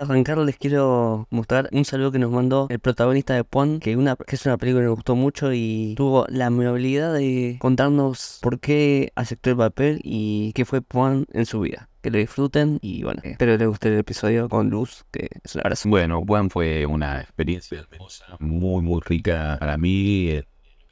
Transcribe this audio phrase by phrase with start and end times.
[0.00, 4.16] arrancar les quiero mostrar un saludo que nos mandó el protagonista de Pon, que, una,
[4.16, 8.58] que es una película que nos gustó mucho y tuvo la amabilidad de contarnos por
[8.60, 11.88] qué aceptó el papel y qué fue Pon en su vida.
[12.02, 15.60] Que lo disfruten y bueno, espero les guste el episodio con Luz, que es un
[15.60, 15.88] abrazo.
[15.90, 20.28] Bueno, Juan fue una experiencia hermosa, muy, muy rica para mí.
[20.30, 20.44] eh,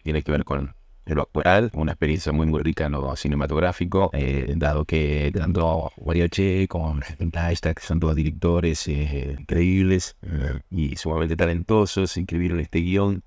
[0.02, 0.74] Tiene que ver con
[1.14, 6.68] lo actual, una experiencia muy, muy rica en lo cinematográfico, eh, dado que tanto Guariache
[6.68, 13.22] como que son todos directores eh, increíbles eh, y sumamente talentosos, escribieron este guion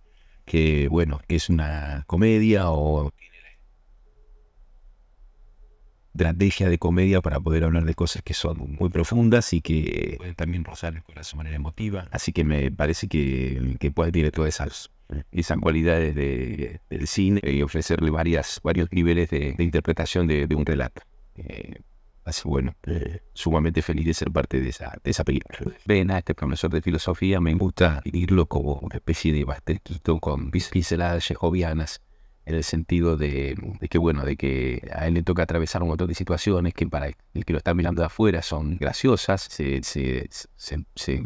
[0.45, 3.12] que, bueno, es una comedia o
[6.13, 10.35] estrategia de comedia para poder hablar de cosas que son muy profundas y que pueden
[10.35, 12.07] también rozar el corazón de manera emotiva.
[12.12, 14.91] Así que me parece que, que puede tener todas esas,
[15.31, 21.01] esas cualidades de- del cine y ofrecerle varias, varios niveles de, interpretación de, un relato.
[21.35, 21.81] Eh,
[22.25, 25.59] así bueno, eh, sumamente feliz de ser parte de esa, de esa película.
[25.85, 30.51] Ven a este profesor de filosofía, me gusta vivirlo como una especie de basterquito con
[30.51, 32.01] pinceladas yehovianas
[32.45, 33.55] en el sentido de,
[33.89, 37.07] que, bueno, de que a él le toca atravesar un montón de situaciones que para
[37.07, 41.23] el que lo está mirando de afuera son graciosas, se, se, se, se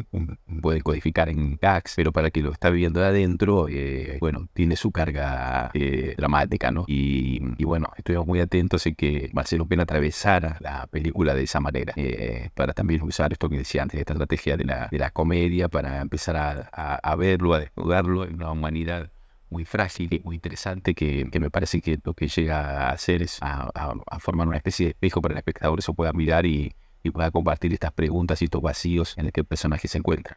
[0.60, 4.48] pueden codificar en gags, pero para el que lo está viviendo de adentro, eh, bueno,
[4.52, 6.84] tiene su carga eh, dramática, ¿no?
[6.86, 11.92] Y, bueno, estuvimos muy atentos en que Marcelo Pena atravesara la película de esa manera,
[11.96, 15.68] eh, para también usar esto que decía antes, esta estrategia de la, de la comedia,
[15.68, 19.10] para empezar a, a, verlo, a desnudarlo en una humanidad
[19.50, 23.22] muy frágil y muy interesante que, que me parece que lo que llega a hacer
[23.22, 23.70] es a,
[24.18, 27.72] formar una especie de espejo para el espectador se pueda mirar y, y pueda compartir
[27.72, 30.34] estas preguntas y estos vacíos en el que el personaje se encuentra.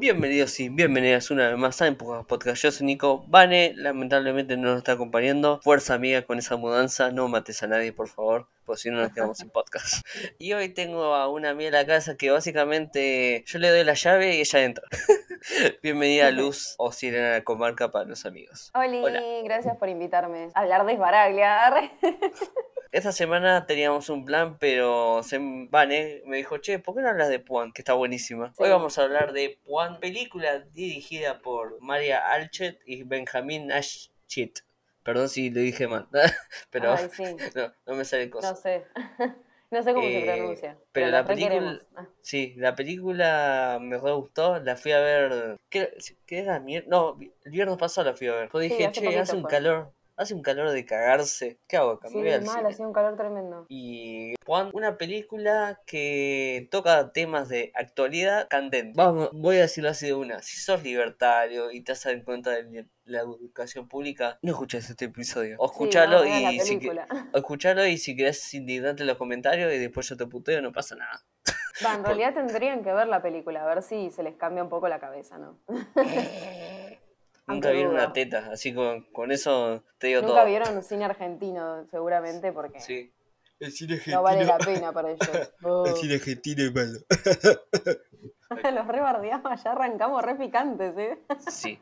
[0.00, 2.62] Bienvenidos y bienvenidas una vez más a Empujas Podcast.
[2.62, 3.22] Yo soy Nico.
[3.28, 5.60] Vane lamentablemente no nos está acompañando.
[5.62, 7.10] Fuerza amiga con esa mudanza.
[7.10, 8.46] No mates a nadie, por favor.
[8.64, 10.02] Porque si no nos quedamos sin podcast.
[10.38, 13.92] Y hoy tengo a una amiga en la casa que básicamente yo le doy la
[13.92, 14.84] llave y ella entra.
[15.82, 18.70] Bienvenida a Luz o Sirena de la Comarca para los amigos.
[18.72, 19.20] Oli, Hola.
[19.44, 21.92] gracias por invitarme a hablar de Esbaraglia.
[22.92, 25.38] Esta semana teníamos un plan, pero se
[25.70, 27.72] Vane me dijo, che, ¿por qué no hablas de Puan?
[27.72, 28.52] Que está buenísima.
[28.58, 34.60] Hoy vamos a hablar de Puan, película dirigida por Maria Alchet y Benjamin Ashchit.
[35.04, 36.08] Perdón si lo dije mal,
[36.70, 37.22] pero Ay, sí,
[37.54, 38.50] no, no me sale cosa.
[38.50, 38.84] no sé.
[39.72, 40.76] No sé cómo Eh, se pronuncia.
[40.90, 41.78] pero Pero, la la película-.
[41.94, 45.58] Ah, Sí, la película me re gustó, la fui a ver.
[45.68, 45.96] ¿Qué,
[46.26, 46.58] qué era?
[46.88, 48.50] No, el viernes pasado la fui a ver.
[48.52, 49.50] Yo dije, che, hace un fue.
[49.52, 51.58] calor, hace un calor de cagarse.
[51.66, 52.08] ¿Qué hago acá?
[52.10, 53.66] Me Sí, mal, hacía un calor tremendo.
[53.68, 58.92] Y Juan, una película que toca temas de actualidad candente.
[58.96, 60.42] Vamos, voy a decirlo así de una.
[60.42, 65.06] Si sos libertario y te has dado cuenta de la educación pública, no escuches este
[65.06, 65.56] episodio.
[65.58, 66.90] O Sí, escuchalo no, y si que-
[67.32, 70.72] o escuchalo y si querés indignarte en los comentarios y después yo te puteo, no
[70.72, 71.24] pasa nada.
[71.84, 74.68] Va, en realidad tendrían que ver la película, a ver si se les cambia un
[74.68, 75.58] poco la cabeza, ¿no?
[77.46, 80.46] Nunca vieron una teta, así con, con eso te digo Nunca todo.
[80.46, 83.12] vieron un cine argentino, seguramente, porque Sí.
[83.58, 85.28] El cine no vale la pena para ellos.
[85.62, 86.98] Oh, argentino es malo.
[88.74, 91.18] Los rebardeamos, ya arrancamos re picantes, ¿eh?
[91.50, 91.78] Sí.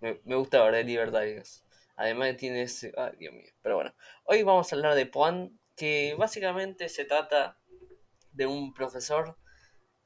[0.00, 1.64] Me, me gusta hablar de libertarios.
[1.96, 2.92] Además que tiene ese...
[2.96, 3.50] Ay, Dios mío.
[3.62, 3.94] Pero bueno.
[4.24, 7.58] Hoy vamos a hablar de Puan, que básicamente se trata
[8.32, 9.36] de un profesor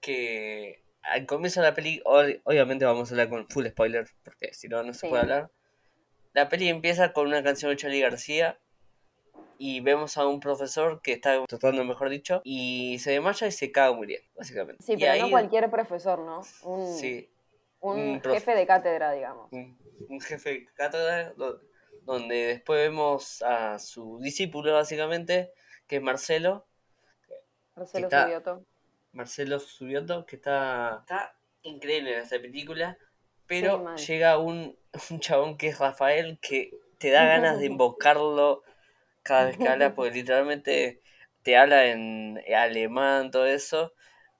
[0.01, 2.01] que al comienzo de la peli...
[2.05, 5.09] ob- Obviamente vamos a hablar con full spoiler, porque si no, no se Sí.
[5.09, 5.51] puede hablar.
[6.35, 8.59] La peli empieza con una canción de Charlie García
[9.59, 13.73] y vemos a un profesor que está tratando, mejor dicho, y se desmaya y se
[13.73, 14.85] caga muriendo, básicamente.
[14.85, 16.43] Sí, Y pero ahí- no cualquier profesor, ¿no?
[16.63, 17.29] Un, Sí,
[17.81, 19.49] un jefe de cátedra, digamos.
[19.53, 19.77] un,
[20.09, 21.61] un jefe de cátedra do-
[22.03, 25.53] donde después vemos a su discípulo básicamente
[25.87, 26.67] que es Marcelo
[27.77, 28.65] Marcelo está- Subioto.
[29.13, 32.99] Marcelo Subioto que está está increíble en esta película
[33.47, 34.79] pero llega un,
[35.11, 38.63] un chabón que es Rafael que te da ganas de invocarlo
[39.23, 41.01] cada vez que habla porque literalmente
[41.43, 43.95] te habla en alemán todo eso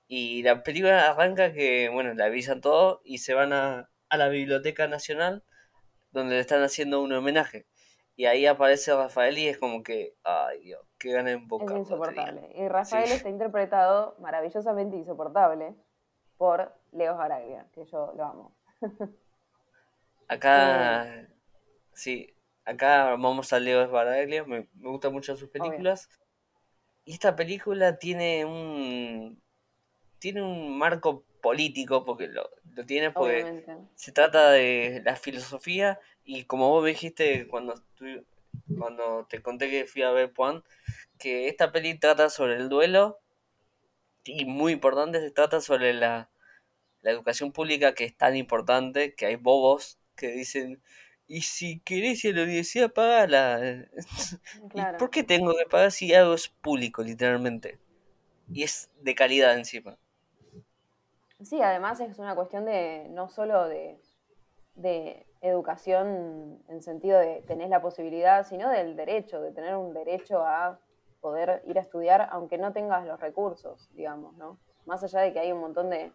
[0.07, 4.29] y la película arranca que bueno le avisan todo y se van a, a la
[4.29, 5.43] biblioteca nacional
[6.11, 7.67] donde le están haciendo un homenaje.
[8.19, 12.51] Y ahí aparece Rafael y es como que, ay Dios, qué ganas de Es insoportable.
[12.53, 13.13] Y Rafael Sí.
[13.15, 15.73] está interpretado maravillosamente insoportable
[16.37, 18.55] por Leo Baraglia, que yo lo amo.
[20.27, 21.29] Acá,
[21.93, 22.35] sí,
[22.65, 26.09] acá vamos a Leo Esbaraglia, me, me gustan mucho sus películas.
[27.05, 29.41] Y esta película tiene un,
[30.19, 33.77] tiene un marco político, porque lo, lo tiene porque Obviamente.
[33.95, 38.25] se trata de la filosofía y como vos dijiste cuando, estu-
[38.77, 40.63] cuando te conté que fui a ver Juan,
[41.19, 43.19] que esta peli trata sobre el duelo
[44.23, 46.29] y muy importante se trata sobre la,
[47.01, 50.81] la educación pública que es tan importante que hay bobos que dicen
[51.27, 53.61] y si querés ir a la universidad pagala
[54.73, 57.79] ¿Y por qué tengo que pagar si algo es público literalmente?
[58.53, 59.97] Y es de calidad encima.
[61.43, 63.97] Sí, además es una cuestión de no solo de,
[64.75, 70.43] de educación en sentido de tenés la posibilidad, sino del derecho, de tener un derecho
[70.45, 70.79] a
[71.21, 74.57] poder ir a estudiar aunque no tengas los recursos, digamos, ¿no?
[74.85, 76.11] Más allá de que hay un montón de...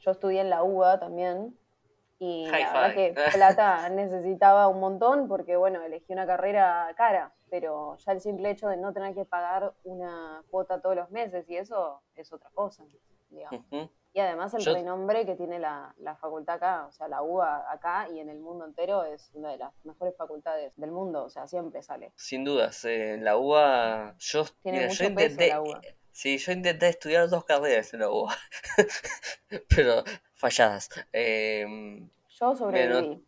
[0.00, 1.56] Yo estudié en la UBA también
[2.18, 7.32] y High la verdad que plata necesitaba un montón porque, bueno, elegí una carrera cara,
[7.50, 11.48] pero ya el simple hecho de no tener que pagar una cuota todos los meses
[11.48, 12.84] y eso es otra cosa,
[13.30, 13.64] digamos.
[14.14, 17.72] Y además el Yo- renombre que tiene la, la facultad acá, o sea, la UBA
[17.72, 21.30] acá y en el mundo entero es una de las mejores facultades del mundo, o
[21.30, 22.12] sea, siempre sale.
[22.16, 25.80] Sin dudas, eh, la UBA, yo, Tiene mira, mucho yo peso intenté, la UBA.
[26.10, 28.36] sí, yo intenté estudiar dos carreras en la UBA,
[29.74, 30.04] pero
[30.34, 30.90] falladas.
[31.12, 33.24] Em, Yo sobreviví.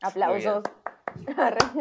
[0.00, 0.62] Aplausos.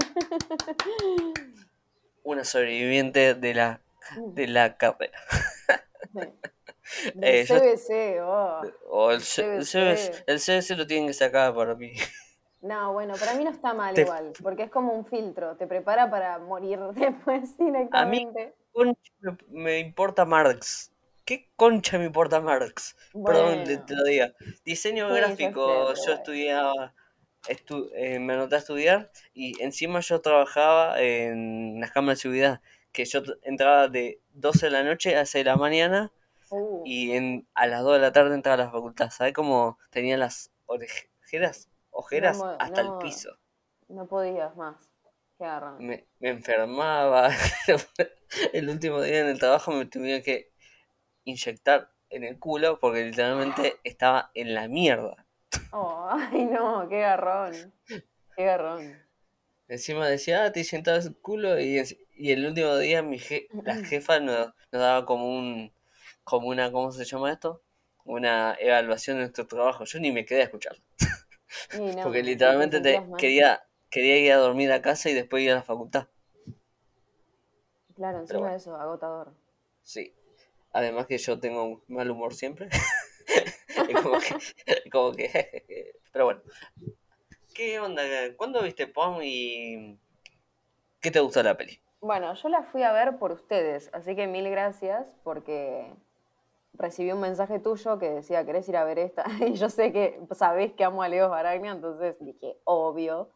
[2.24, 3.80] una sobreviviente de la,
[4.18, 5.20] de la carrera.
[7.22, 8.62] Eh, yo- CBC, oh.
[8.90, 10.24] O el, C- el CBC.
[10.28, 11.94] El lo tienen que sacar para mí.
[12.62, 15.66] No, bueno, para mí no está mal Te- igual, porque es como un filtro, te
[15.66, 18.54] prepara para morir después directamente.
[18.74, 20.92] Concha me, me importa Marx.
[21.24, 22.98] ¿Qué concha me importa Marx?
[23.26, 24.34] Perdón, te, lo diga.
[24.66, 26.94] Diseño Sí, ya sé, gráfico, yo estudiaba,
[27.48, 32.62] estu- eh, me anoté a estudiar y encima yo trabajaba en las cámaras de seguridad,
[32.92, 36.12] que yo entraba de 12 de la noche a 6 de la mañana
[36.52, 39.10] Uh, y en, a las 2 de la tarde entraba a la facultad.
[39.12, 41.70] ¿Sabes cómo tenía las orejeras?
[41.92, 43.00] Ojeras hasta no.
[43.00, 43.38] el piso.
[43.90, 44.78] no podías más.
[45.38, 45.86] Qué garrón.
[45.86, 47.30] Me, me enfermaba.
[48.54, 50.52] el último día en el trabajo me tuvieron que
[51.24, 55.26] inyectar en el culo porque literalmente estaba en la mierda.
[55.72, 57.74] Oh, ay, no, qué garrón.
[58.36, 58.98] Qué garrón.
[59.68, 61.82] Encima decía, ah, te inyectabas el culo y,
[62.16, 65.72] y el último día mi je- la jefa nos, nos daba como un,
[66.30, 67.64] como una, ¿cómo se llama esto?
[68.06, 69.84] Una evaluación de nuestro trabajo.
[69.86, 70.76] Yo ni me quedé a escuchar.
[71.74, 75.52] Y no, porque literalmente te, quería, quería ir a dormir a casa y después ir
[75.52, 76.08] a la facultad.
[77.96, 78.52] Claro, encima bueno.
[78.52, 79.34] de eso, agotador.
[79.82, 80.14] Sí.
[80.72, 82.70] Además que yo tengo un mal humor siempre.
[84.04, 86.42] Como que, como que- Pero bueno.
[87.56, 88.04] ¿Qué onda?
[88.38, 89.98] ¿Cuándo viste Pom y
[91.02, 91.82] qué te gustó la peli?
[92.02, 95.92] Bueno, yo la fui a ver por ustedes, así que mil gracias porque
[96.80, 99.26] recibí un mensaje tuyo que decía, ¿querés ir a ver esta?
[99.46, 103.30] Y yo sé que sabés que amo a Leo Baraglia, entonces dije, obvio.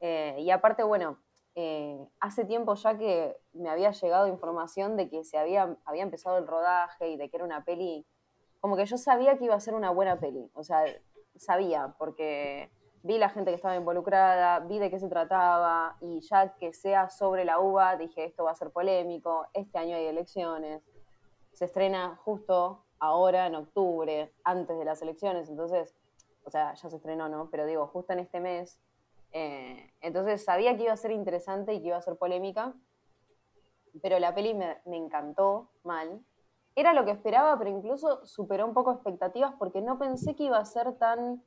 [0.00, 1.18] Eh, y aparte, bueno,
[1.54, 6.38] eh, hace tiempo ya que me había llegado información de que se había, había empezado
[6.38, 8.04] el rodaje y de que era una peli,
[8.60, 10.84] como que yo sabía que iba a ser una buena peli, o sea,
[11.36, 12.70] sabía, porque
[13.02, 17.08] vi la gente que estaba involucrada, vi de qué se trataba, y ya que sea
[17.08, 20.82] sobre la uva, dije, esto va a ser polémico, este año hay elecciones,
[21.60, 25.94] se estrena justo ahora en octubre, antes de las elecciones, entonces,
[26.44, 27.50] o sea, ya se estrenó, ¿no?
[27.50, 28.80] Pero digo, justo en este mes,
[29.32, 32.72] eh, entonces sabía que iba a ser interesante y que iba a ser polémica,
[34.00, 36.24] pero la peli me, encantó mal.
[36.74, 40.56] Era lo que esperaba, pero incluso superó un poco expectativas porque no pensé que iba
[40.56, 41.44] a ser tan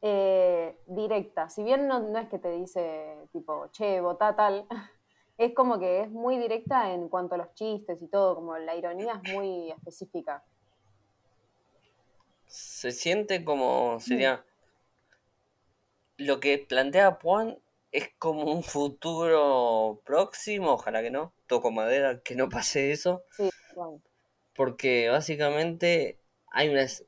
[0.00, 1.50] eh, directa.
[1.50, 4.66] Si bien no, no es que te dice tipo, che, votá tal,
[5.40, 8.76] es como que es muy directa en cuanto a los chistes y todo, como la
[8.76, 10.44] ironía es muy específica.
[12.46, 14.44] Se siente como sería.
[16.18, 17.58] Lo que plantea Juan
[17.90, 23.24] es como un futuro próximo, ojalá que no, toco madera, que no pase eso.
[23.30, 24.02] Sí, bueno.
[24.54, 27.06] Porque básicamente hay unas.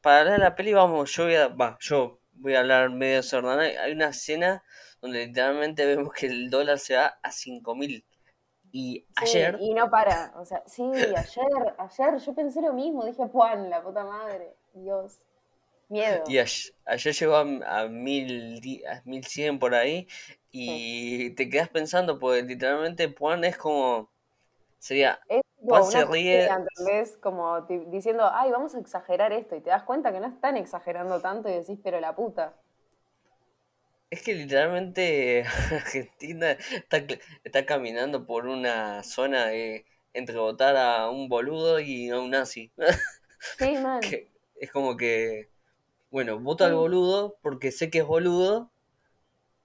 [0.00, 1.48] Para hablar de la peli, vamos, yo voy a.
[1.48, 3.60] Va, yo voy a hablar medio desordenado.
[3.60, 4.62] Hay una escena
[5.04, 8.02] donde literalmente vemos que el dólar se va a 5000.
[8.72, 9.58] Y Sí, ayer.
[9.60, 10.32] Y no para.
[10.36, 13.04] O sea, sí, ayer, ayer yo pensé lo mismo.
[13.04, 14.56] Dije, Juan, la puta madre.
[14.72, 15.18] Dios.
[15.90, 16.24] Miedo.
[16.26, 17.40] Y ayer, ayer llegó a,
[17.82, 20.08] a, mil, a 1100 por ahí.
[20.50, 24.10] Y te quedas pensando, porque literalmente Juan es como.
[24.78, 25.20] Sería.
[25.28, 26.46] Es Juan se ríe.
[26.46, 27.18] ¿entendés?
[27.18, 29.54] Como diciendo, ay, vamos a exagerar esto.
[29.54, 32.54] Y te das cuenta que no están exagerando tanto y decís, pero la puta.
[34.14, 36.56] Es que literalmente Argentina
[37.42, 42.70] está, caminando por una zona de entre votar a un boludo y a un nazi.
[43.58, 43.98] Sí, man.
[43.98, 45.50] Que es como que,
[46.12, 48.70] bueno, voto al boludo porque sé que es boludo,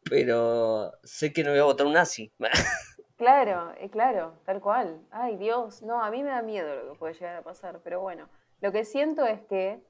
[0.10, 2.34] pero sé que no voy a votar a un nazi.
[3.18, 5.06] Claro, eh, claro, tal cual.
[5.12, 8.00] Ay, Dios, no, a mí me da miedo lo que puede llegar a pasar, pero
[8.00, 8.30] bueno,
[8.62, 9.84] lo que siento es que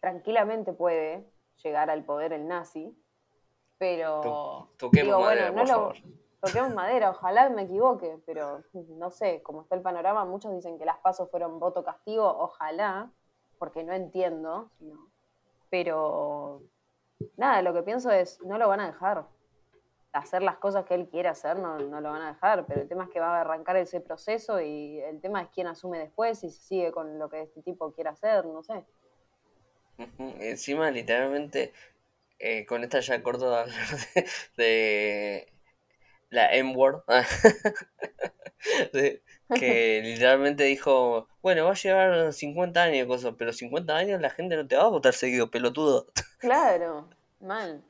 [0.00, 1.26] tranquilamente puede
[1.62, 2.96] llegar al poder el nazi,
[3.84, 4.68] pero...
[4.78, 5.96] toquemos madera, por favor.
[6.40, 10.86] toquemos madera, ojalá me equivoque, pero no sé, como está el panorama, muchos dicen que
[10.86, 13.10] las pasos fueron voto castigo, ojalá,
[13.58, 14.70] porque no entiendo,
[15.68, 16.62] pero
[17.36, 19.26] nada, lo que pienso es, no lo van a dejar
[20.12, 22.88] hacer las cosas que él quiere hacer, no, no, lo van a dejar, pero el
[22.88, 26.42] tema es que va a arrancar ese proceso y el tema es quién asume después
[26.44, 28.86] y si sigue con lo que este tipo quiere hacer, no sé.
[30.18, 31.72] Encima, literalmente,
[32.44, 33.76] eh, con esta ya corto de hablar
[34.58, 35.50] de,
[36.28, 37.02] la M-Word,
[39.54, 44.56] que literalmente dijo, bueno, va a llevar 50 años cosas, pero 50 años la gente
[44.56, 46.06] no te va a votar seguido, pelotudo.
[46.38, 47.08] Claro,
[47.40, 47.82] mal.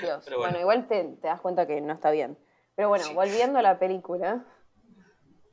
[0.00, 0.24] Dios.
[0.34, 0.58] bueno.
[0.58, 2.38] igual te, das cuenta que no está bien.
[2.76, 4.46] Pero bueno, volviendo a la película,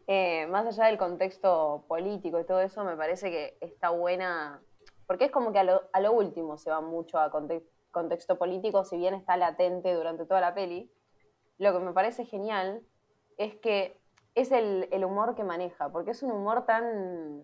[0.07, 4.61] eh, más allá del contexto político y todo eso, me parece que está buena,
[5.05, 7.29] porque es como que a lo, último se va mucho a
[7.97, 10.91] contexto político, si bien está latente durante toda la peli.
[11.57, 12.83] Lo que me parece genial
[13.37, 13.99] es que
[14.35, 17.43] es el, el humor que maneja, porque es un humor tan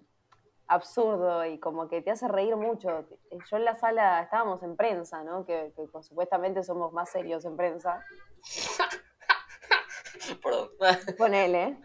[0.67, 3.05] absurdo y como que te hace reír mucho.
[3.49, 5.45] Yo en la sala estábamos en prensa, ¿no?
[5.45, 8.03] Que, supuestamente somos más serios en prensa.
[10.43, 10.69] Perdón.
[11.17, 11.77] Ponele.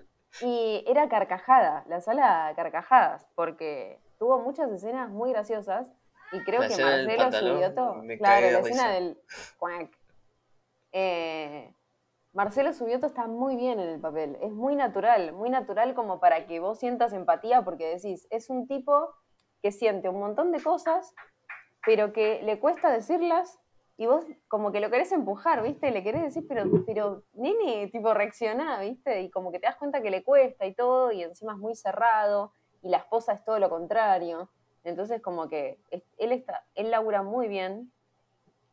[0.42, 5.90] Y era carcajada, la sala carcajadas, porque tuvo muchas escenas muy graciosas
[6.32, 9.18] y creo que Marcelo Subioto, claro, la escena del
[10.92, 11.74] eh,
[12.32, 16.46] Marcelo Subioto está muy bien en el papel, es muy natural, muy natural como para
[16.46, 19.14] que vos sientas empatía porque decís, es un tipo
[19.62, 21.14] que siente un montón de cosas,
[21.84, 23.58] pero que le cuesta decirlas
[23.96, 25.90] y vos como que lo querés empujar, ¿viste?
[25.90, 29.22] Le querés decir, pero, pero nene, tipo, reacciona, ¿viste?
[29.22, 31.74] Y como que te das cuenta que le cuesta y todo, y encima es muy
[31.74, 34.50] cerrado, y la esposa es todo lo contrario.
[34.88, 37.92] Entonces como que él, está, él labura muy bien,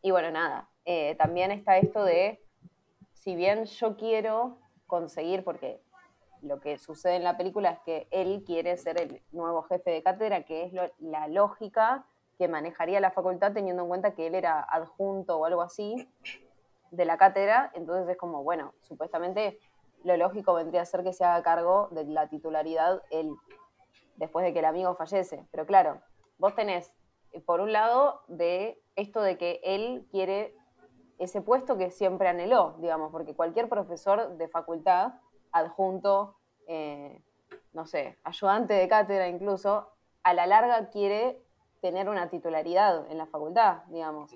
[0.01, 2.41] y bueno, nada, eh, también está esto de
[3.13, 5.81] si bien yo quiero conseguir, porque
[6.41, 10.03] lo que sucede en la película es que él quiere ser el nuevo jefe de
[10.03, 12.05] cátedra, que es la lógica
[12.37, 16.07] que manejaría la facultad teniendo en cuenta que él era adjunto o algo así
[16.91, 19.59] de la cátedra, entonces es como, bueno, supuestamente
[20.03, 23.31] lo lógico vendría a ser que se haga cargo de la titularidad él,
[24.25, 25.47] después de que el amigo fallece.
[25.51, 26.01] Pero claro,
[26.37, 26.93] vos tenés,
[27.45, 30.55] por un lado, de esto de que él quiere
[31.19, 35.13] ese puesto que siempre anheló, digamos, porque cualquier profesor de facultad,
[35.51, 36.35] adjunto,
[36.67, 37.21] eh,
[37.73, 39.89] no sé, ayudante de cátedra incluso,
[40.23, 41.41] a la larga quiere
[41.81, 44.35] tener una titularidad en la facultad, digamos.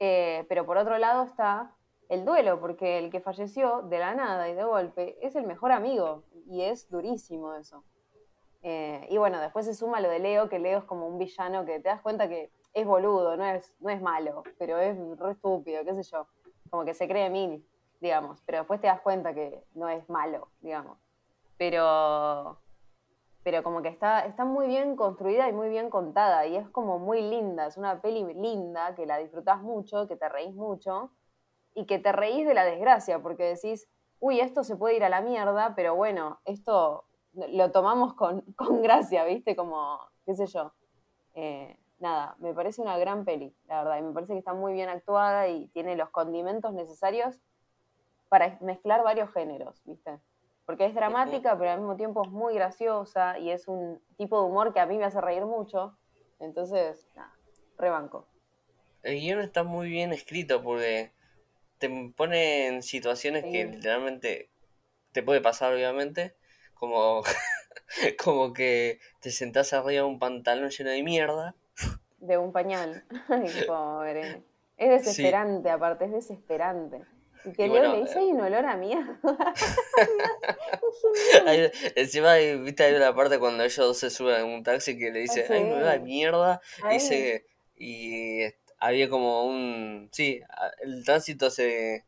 [0.00, 1.72] Eh, pero por otro lado está
[2.08, 5.72] el duelo, porque el que falleció de la nada y de golpe es el mejor
[5.72, 7.84] amigo, y es durísimo eso.
[8.68, 11.64] Eh, y bueno, después se suma lo de Leo, que Leo es como un villano
[11.64, 15.30] que te das cuenta que es boludo, no es, no es malo, pero es re
[15.30, 16.26] estúpido, qué sé yo.
[16.68, 17.64] Como que se cree mil,
[18.00, 20.98] digamos, pero después te das cuenta que no es malo, digamos.
[21.56, 22.58] Pero,
[23.44, 26.98] pero como que está, está muy bien construida y muy bien contada y es como
[26.98, 31.12] muy linda, es una peli linda que la disfrutás mucho, que te reís mucho
[31.72, 35.08] y que te reís de la desgracia porque decís, uy, esto se puede ir a
[35.08, 37.04] la mierda, pero bueno, esto
[37.50, 39.56] lo tomamos con, con gracia, ¿viste?
[39.56, 40.72] Como, qué sé yo.
[41.34, 44.72] Eh, nada, me parece una gran peli, la verdad, y me parece que está muy
[44.72, 47.38] bien actuada y tiene los condimentos necesarios
[48.28, 50.18] para mezclar varios géneros, ¿viste?
[50.64, 54.48] Porque es dramática, pero al mismo tiempo es muy graciosa y es un tipo de
[54.48, 55.96] humor que a mí me hace reír mucho.
[56.40, 57.32] Entonces, nada,
[57.78, 58.26] rebanco.
[59.02, 61.12] El guion está muy bien escrito porque
[61.78, 64.50] te pone en situaciones que literalmente
[65.12, 66.34] te puede pasar, obviamente,
[66.78, 67.22] como,
[68.22, 71.54] como que te sentás arriba de un pantalón lleno de mierda
[72.26, 73.04] de un pañal.
[73.28, 74.42] Ay, pobre.
[74.76, 77.00] Es desesperante, aparte, es desesperante.
[77.44, 79.18] Y que Leo le dice, hay un olor a mierda.
[81.94, 85.46] encima, viste, hay una parte cuando ellos se suben en un taxi que le dice,
[85.48, 86.60] hay un olor a mierda.
[86.90, 88.40] Dice, y
[88.78, 90.08] había como un.
[90.12, 90.40] Sí,
[90.82, 92.04] el tránsito se.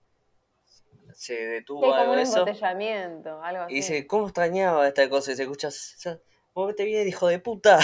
[1.19, 3.73] Se detuvo sí, como un embotellamiento, algo así.
[3.73, 5.33] Y dice, ¿cómo extrañaba esta cosa?
[5.33, 5.69] Y se escucha,
[6.53, 7.81] ¿cómo te viene, hijo de puta?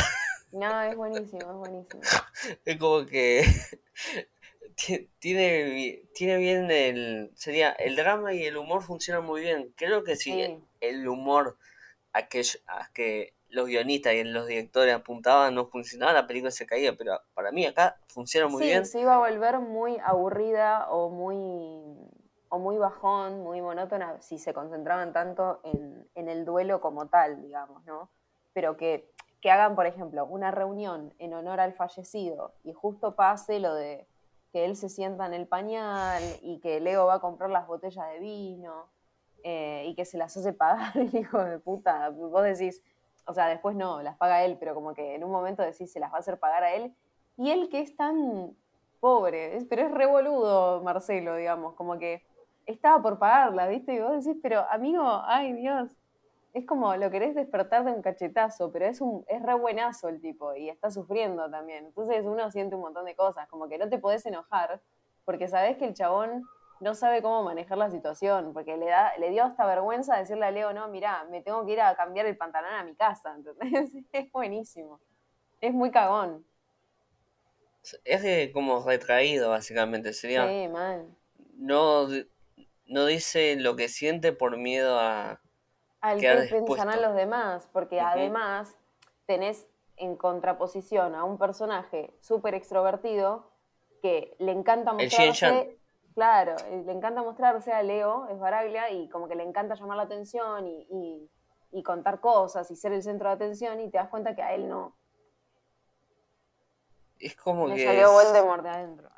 [0.53, 2.01] No, es buenísimo, es buenísimo.
[2.65, 3.45] Es como que
[5.19, 7.33] tiene, tiene bien el.
[7.35, 9.75] Sería el drama y el humor funcionan muy bien.
[9.77, 11.59] Creo que si el humor
[12.13, 16.67] a que, a que los guionistas y los directores apuntaban no funcionaba, la película se
[16.67, 16.97] caía.
[16.97, 18.87] Pero para mí acá funciona muy bien.
[18.87, 22.15] Sí, se iba a volver muy aburrida o muy
[22.49, 27.41] o muy bajón, muy monótona, si se concentraban tanto en, en el duelo como tal,
[27.43, 28.09] digamos, ¿no?
[28.53, 29.11] Pero que,
[29.41, 34.07] que hagan, por ejemplo, una reunión en honor al fallecido y justo pase lo de
[34.53, 38.09] que él se sienta en el pañal y que Leo va a comprar las botellas
[38.13, 38.87] de vino
[39.43, 42.09] eh, y que se las hace pagar el hijo de puta.
[42.11, 42.83] Vos decís,
[43.27, 46.01] o sea, después no, las paga él, pero como que en un momento decís, se
[46.01, 46.95] las va a hacer pagar a él.
[47.37, 48.57] Y él que es tan
[49.01, 52.23] pobre, pero es revoludo Marcelo, digamos, como que
[52.67, 53.95] estaba por pagarla, ¿viste?
[53.95, 55.91] Y vos decís, pero amigo, ay Dios,
[56.53, 60.21] es como lo querés despertar de un cachetazo, pero es, un, es re buenazo el
[60.21, 61.87] tipo y está sufriendo también.
[61.87, 64.81] Entonces uno siente un montón de cosas, como que no te podés enojar,
[65.25, 66.45] porque sabés que el chabón
[66.81, 70.51] no sabe cómo manejar la situación, porque le, da, le dio hasta vergüenza decirle a
[70.51, 73.91] Leo, no, mira, me tengo que ir a cambiar el pantalón a mi casa, ¿entendés?
[74.13, 75.01] Es buenísimo.
[75.61, 76.45] Es muy cagón.
[78.05, 80.13] Es como retraído, básicamente.
[80.13, 80.49] Sería.
[80.49, 81.07] Sí, mal.
[81.57, 82.09] No,
[82.87, 85.41] no dice lo que siente por miedo a.
[86.01, 88.77] Al que pensarán los demás, porque además
[89.27, 93.51] tenés en contraposición a un personaje súper extrovertido
[94.03, 95.79] que le encanta mostrarse.
[96.15, 100.05] Claro, le encanta mostrarse a Leo, es Baraglia, y como que le encanta llamar la
[100.05, 101.29] atención y,
[101.73, 104.55] y contar cosas y ser el centro de atención, y te das cuenta que a
[104.55, 104.95] él no,
[107.27, 107.85] es como Me que.
[107.85, 109.11] salió Voldemort de adentro.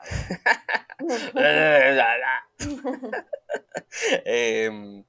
[4.25, 5.03] eh,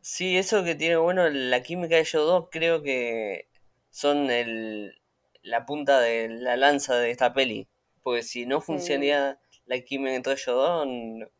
[0.00, 3.48] sí, eso que tiene bueno, la química de ellos dos creo que
[3.90, 5.00] son el,
[5.42, 7.68] la punta de la lanza de esta peli.
[8.02, 10.86] Porque si no funcionaría la química entre ellos dos,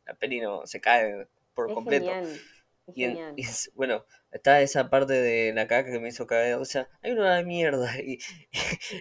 [0.05, 2.11] la peli no se cae por completo.
[2.95, 3.07] Y,
[3.75, 7.43] bueno, está esa parte de la caca que me hizo caer, o sea, hay una
[7.43, 8.19] mierda y,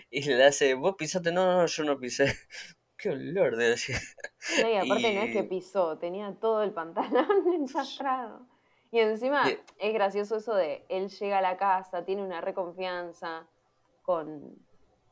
[0.10, 2.25] y, le hace, vos pisaste, no, no, yo no pisé.
[2.98, 3.96] Qué olor de decir.
[4.62, 8.48] No, y aparte no es que pisó, tenía todo el pantalón ensastrado.
[8.91, 9.44] Y encima
[9.77, 13.46] es gracioso eso de él llega a la casa, tiene una reconfianza
[14.03, 14.56] con,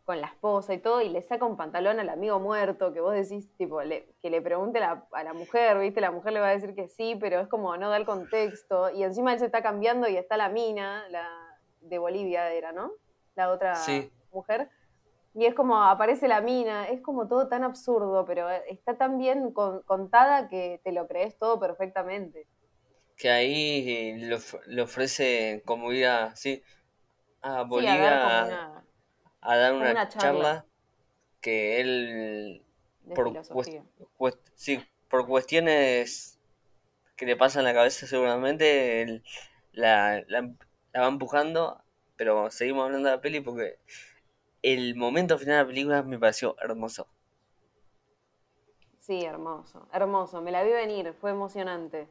[0.05, 3.13] con la esposa y todo, y le saca un pantalón al amigo muerto, que vos
[3.13, 5.99] decís, tipo, que le pregunte a la mujer, ¿viste?
[5.99, 8.91] La mujer le va a decir que sí, pero es como no da el contexto,
[8.91, 11.27] y encima él se está cambiando y está la mina, la
[11.81, 12.91] de Bolivia era, ¿no?
[13.33, 13.73] La otra
[14.31, 14.69] mujer.
[15.33, 19.51] Y es como aparece la mina, es como todo tan absurdo, pero está tan bien
[19.51, 22.47] contada que te lo crees todo perfectamente.
[23.17, 26.63] Que ahí le, ofrece como ir a, sí,
[27.41, 28.84] a Bolivia a
[29.45, 30.65] dar una, charla.
[31.41, 32.65] que él
[33.13, 33.31] por,
[34.55, 36.39] sí, por cuestiones
[37.15, 39.21] que le pasan en la cabeza seguramente
[39.73, 41.81] la, la, va empujando
[42.15, 43.77] pero seguimos hablando de la peli porque
[44.61, 47.07] el momento final de la película me pareció hermoso.
[48.99, 50.41] Sí hermoso hermoso.
[50.41, 52.07] Me la vi venir fue emocionante.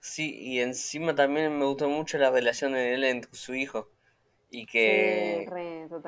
[0.00, 3.88] Sí y encima también me gustó mucho la relación de él entre su hijo
[4.50, 5.48] y que,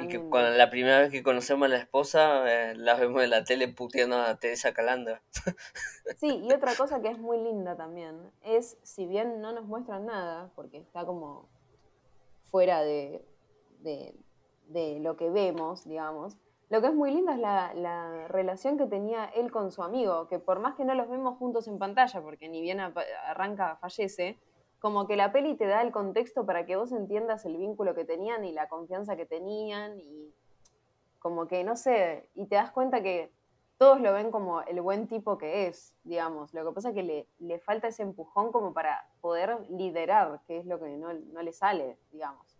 [0.00, 3.30] y que cuando la primera vez que conocemos a la esposa eh, la vemos en
[3.30, 5.22] la tele puteando a Teresa Calandra.
[6.16, 10.06] Sí, y otra cosa que es muy linda también es, si bien no nos muestran
[10.06, 11.48] nada, porque está como
[12.50, 13.24] fuera de,
[13.78, 14.12] de,
[14.66, 16.36] de lo que vemos, digamos,
[16.70, 20.26] lo que es muy linda es la, la, relación que tenía él con su amigo,
[20.26, 24.38] que por más que no los vemos juntos en pantalla, porque ni bien arranca fallece,
[24.82, 28.04] como que la peli te da el contexto para que vos entiendas el vínculo que
[28.04, 30.34] tenían y la confianza que tenían y
[31.20, 33.30] como que, no sé, y te das cuenta que
[33.78, 36.52] todos lo ven como el buen tipo que es, digamos.
[36.52, 40.58] Lo que pasa es que le, le falta ese empujón como para poder liderar, que
[40.58, 42.58] es lo que no, le sale, digamos.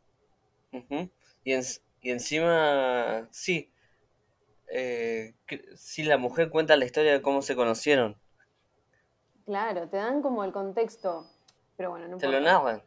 [0.70, 3.72] y, y, encima, sí,
[4.68, 5.34] eh,
[5.74, 8.16] sí, la mujer cuenta la historia de cómo se conocieron.
[9.44, 11.26] Claro, te dan como el contexto
[11.76, 12.82] pero bueno, no ¿Te lo narran?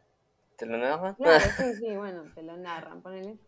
[0.56, 1.14] ¿Te lo narran?
[1.14, 3.38] Claro, sí, sí, bueno, te lo narran, ponele.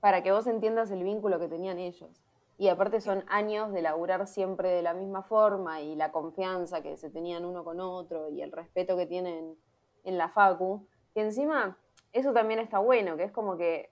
[0.00, 2.22] Para que vos entiendas el vínculo que tenían ellos.
[2.58, 6.96] Y aparte son años de laburar siempre de la misma forma y la confianza que
[6.96, 9.56] se tenían uno con otro y el respeto que tienen
[10.04, 10.86] en la facu.
[11.14, 11.78] Que encima,
[12.12, 13.90] eso también está bueno, que es como que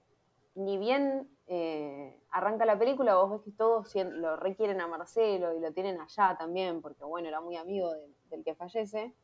[0.55, 5.61] ni bien eh, arranca la película, vos ves que todos lo requieren a Marcelo y
[5.61, 7.91] lo tienen allá también, porque bueno, era muy amigo
[8.29, 9.15] del que fallece.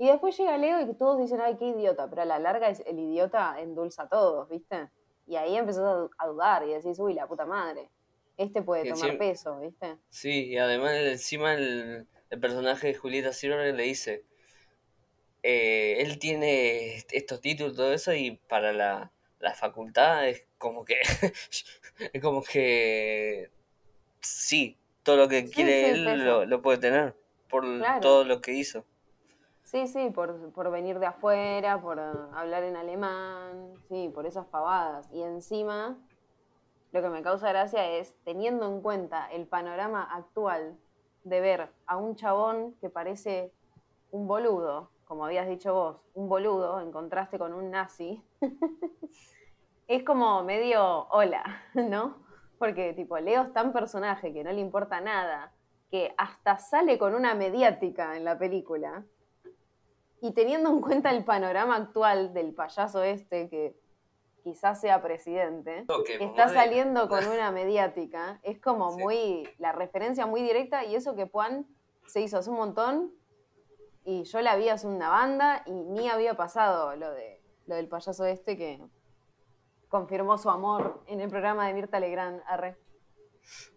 [0.00, 2.82] Y después llega Leo y todos dicen, ay, qué idiota, pero a la larga es
[2.86, 4.88] el idiota endulza a todos, ¿viste?
[5.26, 7.90] Y ahí empezás a dudar y decís, uy, la puta madre,
[8.38, 9.98] este puede tomar peso, ¿viste?
[10.08, 12.06] Sí, y además encima el,
[12.40, 14.24] personaje de Julieta Silver le dice,
[15.42, 19.12] eh, él tiene estos títulos, todo eso, y para la,
[19.54, 20.96] facultad es como que,
[22.14, 23.50] es como que,
[24.20, 27.14] sí, todo lo que quiere él lo, lo puede tener.
[27.50, 28.00] por Claro.
[28.00, 28.86] todo lo que hizo.
[29.70, 32.02] Sí, sí, por, por venir de afuera, por eh,
[32.34, 35.08] hablar en alemán, sí, por esas pavadas.
[35.12, 35.96] Y encima,
[36.90, 40.76] lo que me causa gracia es, teniendo en cuenta el panorama actual
[41.22, 43.52] de ver a un chabón que parece
[44.10, 48.24] un boludo, como habías dicho vos, un boludo en contraste con un nazi,
[49.86, 52.16] es como medio hola, ¿no?
[52.58, 55.52] Porque tipo, Leo es tan personaje que no le importa nada,
[55.92, 59.04] que hasta sale con una mediática en la película.
[60.20, 63.74] Y teniendo en cuenta el panorama actual del payaso este, que
[64.42, 65.84] quizás sea presidente,
[66.20, 69.02] está saliendo con una mediática, es como Sí.
[69.02, 71.66] muy, la referencia muy directa, y eso que Juan
[72.06, 73.12] se hizo hace un montón,
[74.04, 77.88] y yo la vi hace una banda, y ni había pasado lo, de, lo del
[77.88, 78.80] payaso este que
[79.88, 82.42] confirmó su amor en el programa de Mirta Legrand.
[82.46, 82.76] Arre.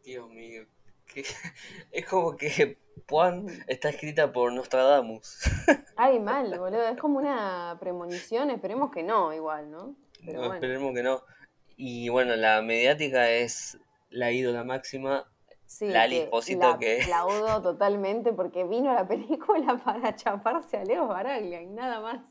[0.04, 0.66] Dios mío.
[1.06, 1.24] que-
[1.92, 2.78] Es como que
[3.10, 5.40] Juan está escrita por Nostradamus.
[5.96, 6.88] Ay, mal, boludo.
[6.88, 9.96] Es como una premonición, esperemos que no, igual, ¿no?
[10.26, 10.54] Pero No, bueno.
[10.56, 11.22] Esperemos que no.
[11.76, 13.78] Y bueno, la mediática es
[14.10, 15.30] la ídola máxima.
[15.66, 20.78] Sí, Lali que Esposito la que- aplaudo totalmente porque vino a la película para chaparse
[20.78, 22.22] a Leo Baraglia y nada más.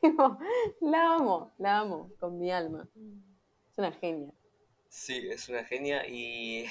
[0.00, 0.38] Tipo,
[0.80, 2.88] la amo, la amo con mi alma.
[3.70, 4.32] Es una genia.
[4.88, 6.64] Sí, es una genia y,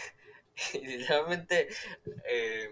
[0.74, 1.70] y literalmente
[2.28, 2.70] eh,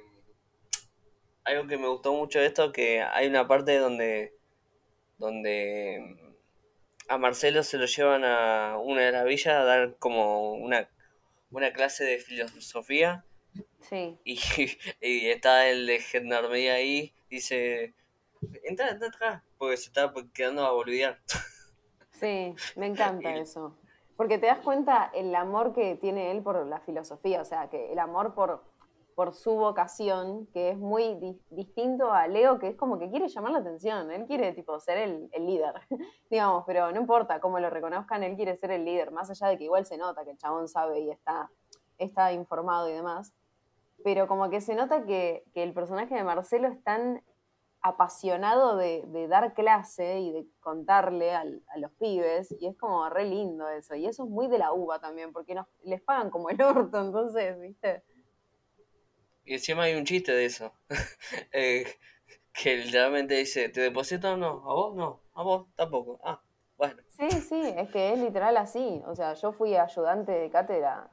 [1.47, 4.33] algo que me gustó mucho de esto que hay una parte donde
[5.17, 6.17] donde
[7.09, 10.89] a Marcelo se lo llevan a una de las villas a dar como una,
[11.51, 13.25] una clase de filosofía.
[13.81, 14.39] Sí, y,
[15.01, 17.93] y está el de gendarmería ahí dice
[18.63, 21.19] entra, entra, entra", porque se está quedando a boludear.
[22.11, 23.73] Sí, me encanta Y- eso.
[24.15, 27.91] Porque te das cuenta el amor que tiene él por la filosofía, o sea, que
[27.91, 28.63] el amor por,
[29.17, 33.27] por su vocación, que es muy di- distinto a Leo, que es como que quiere
[33.29, 35.73] llamar la atención, él quiere tipo ser el, el líder,
[36.29, 39.57] digamos, pero no importa cómo lo reconozcan, él quiere ser el líder, más allá de
[39.57, 41.49] que igual se nota que el chabón sabe y está,
[41.97, 43.33] está informado y demás,
[44.03, 47.23] pero como que se nota que, que el personaje de Marcelo es tan
[47.81, 53.09] apasionado de, de dar clase y de contarle al- a los pibes, y es como
[53.09, 56.29] re lindo eso, y eso es muy de la uva también, porque nos, les pagan
[56.29, 58.03] como el orto, entonces, ¿viste?
[59.47, 60.73] Y encima hay un chiste de eso.
[61.51, 61.85] Eh,
[62.53, 64.49] que literalmente dice, ¿te deposito o no?
[64.69, 64.95] ¿A vos?
[64.95, 65.21] No.
[65.33, 65.67] ¿A vos?
[65.75, 66.19] Tampoco.
[66.23, 66.41] Ah,
[66.77, 67.01] bueno.
[67.07, 71.09] Sí, sí, es que es literal así, o sea, yo fui ayudante de cátedra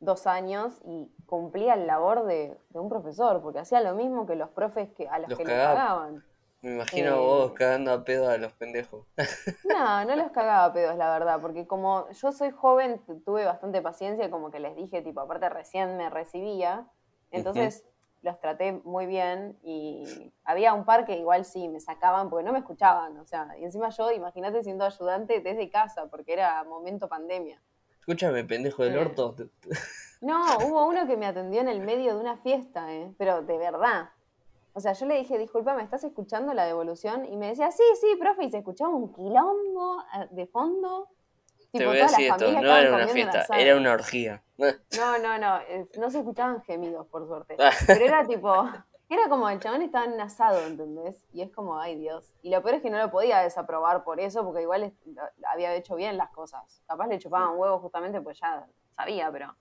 [0.00, 4.36] dos años y cumplía el labor de, de un profesor, porque hacía lo mismo que
[4.36, 5.74] los profes que, a los, Los que cagaba.
[5.74, 6.24] le pagaban.
[6.62, 7.20] Me imagino a Eh.
[7.20, 9.06] vos cagando a pedo a los pendejos.
[9.62, 13.44] No, no los cagaba a pedos, la verdad, porque como yo soy joven, tu- tuve
[13.44, 16.88] bastante paciencia como que les dije, tipo, aparte recién me recibía,
[17.30, 17.84] entonces
[18.22, 22.52] los traté muy bien y había un par que igual sí me sacaban porque no
[22.52, 27.08] me escuchaban, o sea, y encima yo, imagínate siendo ayudante desde casa, porque era momento
[27.08, 27.62] pandemia.
[28.00, 28.98] Escúchame, pendejo del Eh.
[29.00, 29.36] orto.
[30.20, 33.14] No, hubo uno que me atendió en el medio de una fiesta, ¿eh?
[33.18, 34.10] pero de verdad.
[34.72, 37.24] O sea, yo le dije, disculpa, ¿me estás escuchando la devolución?
[37.24, 41.08] Y me decía, sí, sí, profe, y se escuchaba un quilombo eh, de fondo.
[41.72, 44.42] Te voy a decir esto, no era una fiesta, era una orgía.
[44.98, 47.56] No, no, no, eh, no se escuchaban gemidos, por suerte.
[47.60, 47.70] Ah.
[47.86, 48.52] Pero era tipo,
[49.08, 51.24] era como el chabón estaba en asado, ¿entendés?
[51.32, 52.34] Y es como, ay Dios.
[52.42, 54.92] Y lo peor es que no lo podía desaprobar por eso, porque igual es-
[55.52, 56.82] había hecho bien las cosas.
[56.88, 59.54] Capaz le chupaban huevos justamente, pues ya sabía, pero...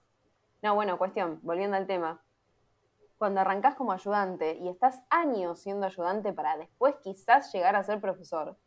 [0.64, 2.20] No, bueno, cuestión, volviendo al tema.
[3.20, 8.02] Cuando arrancás como ayudante y estás años siendo ayudante para después quizás llegar a ser
[8.02, 8.58] profesor,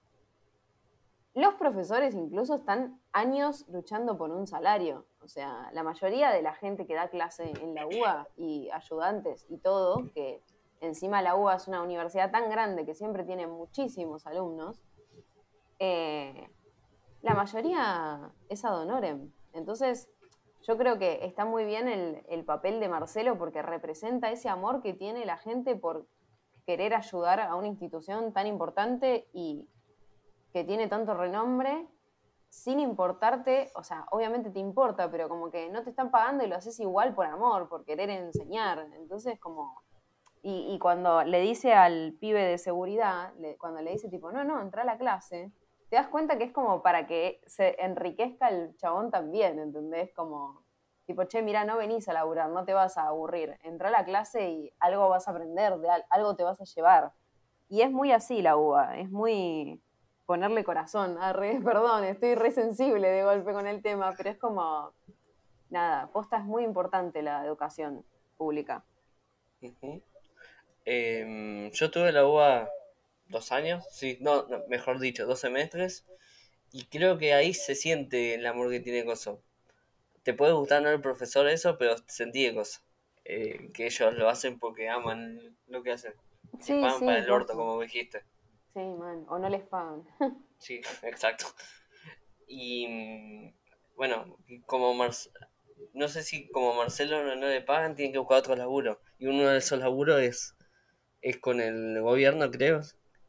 [1.35, 5.07] los profesores incluso están años luchando por un salario.
[5.23, 9.47] O sea, la mayoría de la gente que da clase en la UBA y ayudantes
[9.49, 10.43] y todo, que
[10.81, 14.83] encima la UBA es una universidad tan grande que siempre tiene muchísimos alumnos,
[15.79, 16.49] eh,
[17.23, 19.31] la mayoría es ad honorem.
[19.53, 20.09] Entonces,
[20.63, 24.83] yo creo que está muy bien el, el papel de Marcelo porque representa ese amor
[24.83, 26.07] que tiene la gente por
[26.67, 29.69] querer ayudar a una institución tan importante y
[30.53, 31.87] que tiene tanto renombre
[32.51, 36.49] sin importarte, o sea, obviamente te importa, pero como que no te están pagando y
[36.49, 38.87] lo haces igual por amor, por querer enseñar.
[38.97, 39.83] Entonces, como...
[40.43, 44.83] Y, cuando le dice al pibe de seguridad, cuando le dice tipo, no, no, entra
[44.83, 45.53] a la clase,
[45.91, 50.15] te das cuenta que es como para que se enriquezca el chabón también, ¿entendés?
[50.15, 50.65] Como,
[51.05, 53.59] tipo, che, mira, no venís a laburar, no te vas a aburrir.
[53.65, 56.65] Entra a la clase y algo vas a aprender, de al- algo te vas a
[56.65, 57.13] llevar.
[57.69, 59.83] Y es muy así la UBA, es muy
[60.31, 61.17] ponerle corazón.
[61.19, 64.93] Ah, re- perdón, estoy re sensible de golpe con el tema, pero es como,
[65.71, 68.05] nada, posta es muy importante la educación
[68.37, 68.85] pública.
[70.85, 72.71] Em, yo tuve la UBA
[73.27, 76.07] dos años, sí, no, no, mejor dicho, dos semestres.
[76.71, 79.43] Y creo que ahí se siente el amor que tiene Coso.
[80.23, 82.83] Te puede gustar no el profesor eso, pero sentí de Coso.
[83.25, 86.15] Eh, que ellos lo hacen porque aman lo que hacen.
[86.61, 88.23] Sí, sí, para el orto, como dijiste.
[88.75, 89.25] Sí, man.
[89.29, 90.05] O no les pagan.
[90.59, 91.47] Sí, exacto.
[92.47, 93.55] Y mm,
[93.97, 95.31] bueno, como Marce-
[95.95, 99.01] no sé si como Marcelo no, no le pagan, tienen que buscar otro laburo.
[99.19, 100.55] Y uno de esos laburos es,
[101.23, 102.83] es con el gobierno, creo,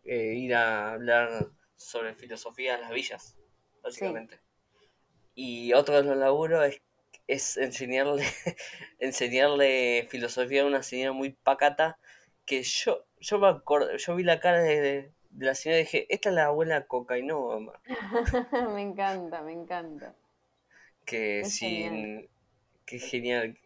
[0.03, 3.37] eh, ir a hablar sobre filosofía en las villas,
[3.81, 4.41] básicamente.
[5.33, 6.81] Y otro de los laburos es,
[7.27, 8.25] es enseñarle,
[8.99, 11.97] enseñarle filosofía a una señora muy pacata
[12.45, 16.29] que yo, yo me acuerdo, yo vi la cara de, de la señora dije, esta
[16.29, 17.73] es la abuela cocainoma.
[18.73, 20.15] me encanta, me encanta.
[21.05, 22.07] que Es sin genial.
[22.85, 23.57] que genial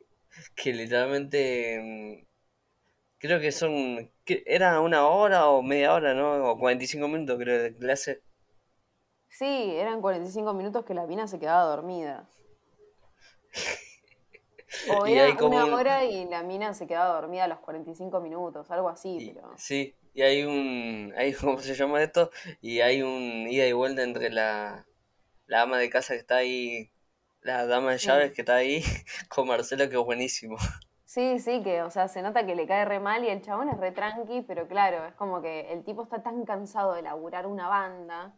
[0.56, 2.28] que literalmente mm,
[3.19, 7.63] creo que son que era una hora o media hora no o 45 minutos creo
[7.63, 8.23] de clase
[9.30, 12.28] Sí, eran 45 minutos que la mina se quedaba dormida.
[14.88, 18.71] O era una un- hora y la mina se quedaba dormida a los 45 minutos,
[18.71, 19.43] algo así, y, pero...
[19.56, 24.04] sí y hay un hay cómo se llama esto y hay un ida y vuelta
[24.04, 24.88] entre la
[25.47, 26.91] la ama de casa que está ahí
[27.41, 28.08] la dama de Sí.
[28.08, 28.84] llaves que está ahí
[29.30, 30.58] con Marcelo que es buenísimo
[31.06, 33.69] Sí, sí, que, o sea, se nota que le cae re mal y el chabón
[33.69, 37.45] es re tranqui, pero claro, es como que el tipo está tan cansado de laburar
[37.47, 38.36] una banda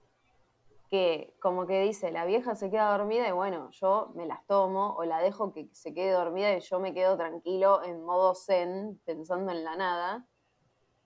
[0.89, 4.95] que como que dice, la vieja se queda dormida y bueno, yo me las tomo
[4.97, 9.01] o la dejo que se quede dormida y yo me quedo tranquilo en modo zen,
[9.05, 10.27] pensando en la nada.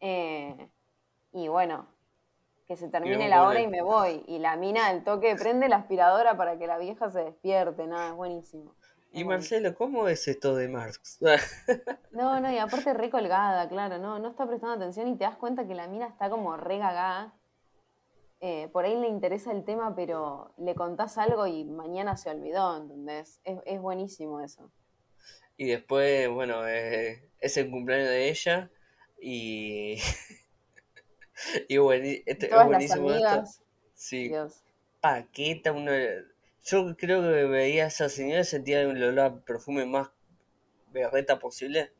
[0.01, 0.69] Eh,
[1.31, 1.87] y bueno,
[2.67, 4.23] que se termine la hora y me voy.
[4.27, 8.09] Y la mina al toque prende la aspiradora para que la vieja se despierte, nada,
[8.09, 8.75] es buenísimo.
[9.11, 9.29] y buenísimo.
[9.29, 11.19] Marcelo cómo es esto de Marx
[12.11, 15.37] No, no, y aparte re colgada, claro, no, no está prestando atención y te das
[15.37, 17.33] cuenta que la mina está como re gagá.
[18.39, 22.75] Eh, por ahí le interesa el tema, pero le contás algo y mañana se olvidó,
[22.75, 23.39] ¿entendés?
[23.43, 24.71] Es, es buenísimo eso.
[25.57, 28.71] Y después, bueno, eh, es el cumpleaños de ella
[29.21, 29.97] y...
[31.69, 33.43] y bueni- este- es todas las buenísimo esto.
[33.93, 34.63] Sí, Dios.
[34.99, 35.91] paqueta, uno...
[36.63, 40.09] Yo creo que veía a esa señora y sentía el olor a perfume más
[40.91, 41.91] berreta posible.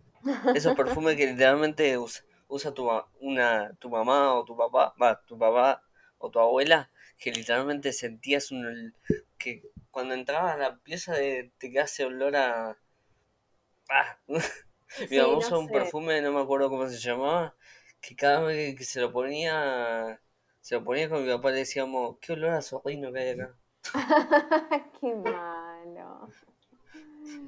[0.53, 5.37] Esos perfumes que literalmente usa, usa tu, una, tu mamá o tu papá, va, tu
[5.37, 5.81] papá
[6.19, 8.93] o tu abuela, que literalmente sentías un...
[9.39, 12.77] que cuando entrabas a la pieza de, te quedaba ese olor a...
[13.89, 14.19] Ah,
[15.09, 15.71] Mi Sí, mamá no usaba un sé.
[15.71, 17.55] perfume, no me acuerdo cómo se llamaba,
[18.01, 20.21] que cada vez que se lo ponía,
[20.61, 23.55] se lo ponía con mi papá le decíamos, qué olor a zorrino que hay acá.
[24.99, 26.33] Qué malo.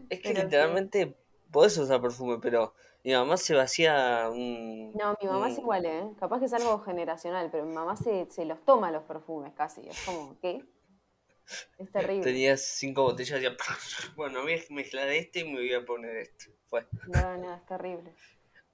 [0.09, 0.69] Es que Pero sí.
[0.73, 1.15] literalmente
[1.51, 4.97] podés usar perfume, pero mi mamá se vacía un...
[4.99, 6.13] No, mi mamá es igual, ¿eh?
[6.19, 9.81] Capaz que es algo generacional, pero mi mamá se, se los toma los perfumes casi.
[9.89, 10.63] Es como, ¿qué?
[11.77, 12.23] Es terrible.
[12.23, 13.45] Tenía cinco botellas y
[14.15, 16.45] bueno, voy a mezclar este y me voy a poner este.
[16.67, 16.87] Fue.
[17.07, 18.15] No, no, es terrible.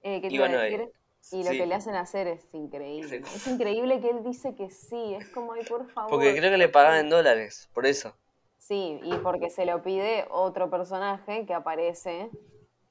[0.01, 0.81] Eh, ¿Qué te bueno, decir?
[0.81, 0.91] eh,
[1.31, 1.57] Y lo sí.
[1.57, 3.21] que le hacen hacer es increíble.
[3.25, 3.35] Sí.
[3.35, 5.15] Es increíble que él dice que sí.
[5.15, 6.09] Es como, ay, por favor.
[6.09, 8.15] Porque creo que le pagaban en dólares, por eso.
[8.57, 12.29] Sí, y porque se lo pide otro personaje que aparece.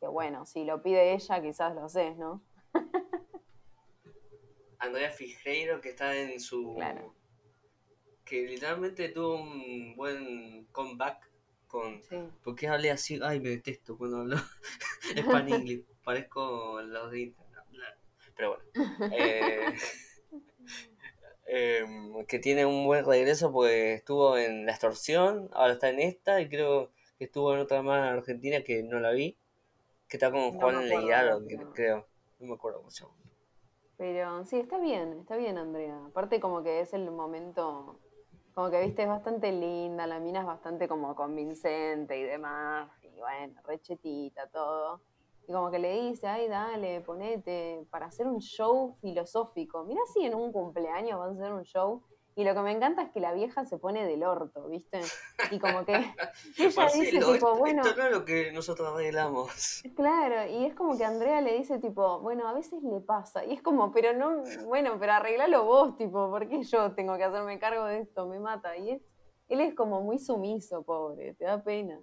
[0.01, 2.43] Que bueno, si lo pide ella, quizás lo haces, ¿no?
[4.79, 6.75] Andrea Fijeiro que está en su...
[6.77, 7.15] Claro.
[8.29, 11.31] Que literalmente tuvo un buen comeback
[11.67, 12.03] con...
[12.03, 12.17] Sí.
[12.45, 13.19] ¿Por qué hablé así?
[13.23, 14.37] Ay, me detesto cuando hablo
[15.17, 15.85] Span English.
[16.05, 17.97] Parezco los de internet.
[18.37, 19.13] Pero bueno.
[19.13, 19.75] Eh,
[21.47, 26.41] em, que tiene un buen regreso porque estuvo en La Extorsión, ahora está en esta
[26.41, 29.37] y creo que estuvo en otra más argentina que no la vi.
[30.09, 32.07] Que está con No Juan Leirado, pero- creo.
[32.41, 33.13] No me acuerdo llama.
[33.97, 35.99] Pero sí, está bien, está bien, Andrea.
[36.07, 37.99] Aparte como que es el momento,
[38.59, 43.21] como que viste, es bastante linda, la mina es bastante como convincente y demás, y
[43.21, 45.01] bueno, rechetita, todo.
[45.47, 49.85] Y como que le dice, ay, dale, ponete, para hacer un show filosófico.
[49.85, 52.03] Mira si en un cumpleaños van a hacer un show.
[52.39, 55.01] Y lo que me encanta es que la vieja se pone del orto, ¿viste?
[55.51, 55.95] Y como que
[56.57, 59.83] ella dice, tipo, esto, bueno, esto no es lo que nosotros arreglamos.
[59.97, 63.55] Claro, y es como que Andrea le dice tipo, bueno, a veces le pasa, y
[63.55, 67.59] es como, pero no, bueno, pero arreglalo vos, tipo, ¿por qué yo tengo que hacerme
[67.59, 68.29] cargo de esto?
[68.29, 68.77] Me mata.
[68.77, 69.03] Y es,
[69.49, 72.01] él es como muy sumiso, pobre, te da pena.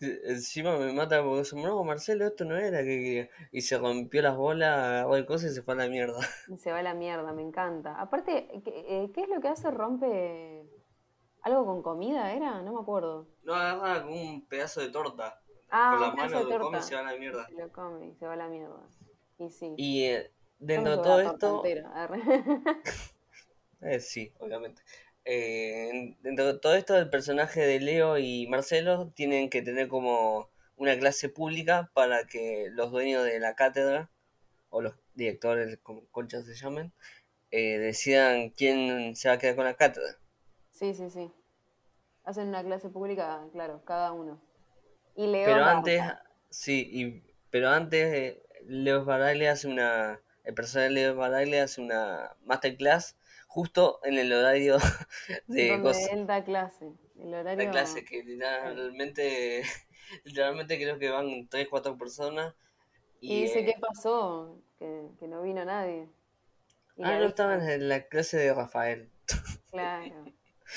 [0.00, 3.28] Encima me mata porque dice, no, Marcelo, esto no era que quería.
[3.52, 6.18] Y se rompió las bolas, agarró el coso y se fue a la mierda.
[6.48, 8.00] Y se va a la mierda, me encanta.
[8.00, 9.70] Aparte, ¿qué, eh, ¿qué es lo que hace?
[9.70, 10.64] ¿Rompe
[11.42, 12.62] algo con comida, era?
[12.62, 13.28] No me acuerdo.
[13.44, 15.40] No agarra como un pedazo de torta.
[15.70, 17.48] Ah, Con la un mano de lo come y se va a la mierda.
[17.50, 18.80] Lo come y se va a la mierda.
[19.38, 19.74] Y sí.
[19.76, 21.62] Y eh, dentro de todo esto,
[23.82, 24.82] eh, sí, obviamente.
[25.24, 30.50] Eh, dentro de todo esto, el personaje de Leo y Marcelo tienen que tener como
[30.76, 34.10] una clase pública para que los dueños de la cátedra,
[34.68, 36.92] o los directores, como conchas se llamen,
[37.50, 40.18] eh, decidan quién se va a quedar con la cátedra.
[40.72, 41.30] Sí, sí, sí.
[42.24, 44.40] Hacen una clase pública, claro, cada uno.
[45.14, 46.02] Y Leo Pero antes,
[46.50, 51.80] sí, y, pero antes eh, Leo Baraglia hace una, el personaje de Leo Baraglia hace
[51.80, 53.16] una masterclass
[53.54, 54.78] justo en el horario
[55.46, 56.92] de donde cosas, él da clase.
[57.16, 57.70] El horario.
[57.70, 59.62] clase que literalmente,
[60.24, 62.52] literalmente creo que van 3, 4 personas
[63.20, 64.58] Y y dice, eh, ¿qué pasó?
[64.76, 66.08] Que, que no vino nadie.
[66.96, 69.08] Y ah, no estaban dice, en la clase de Rafael.
[69.70, 70.24] claro.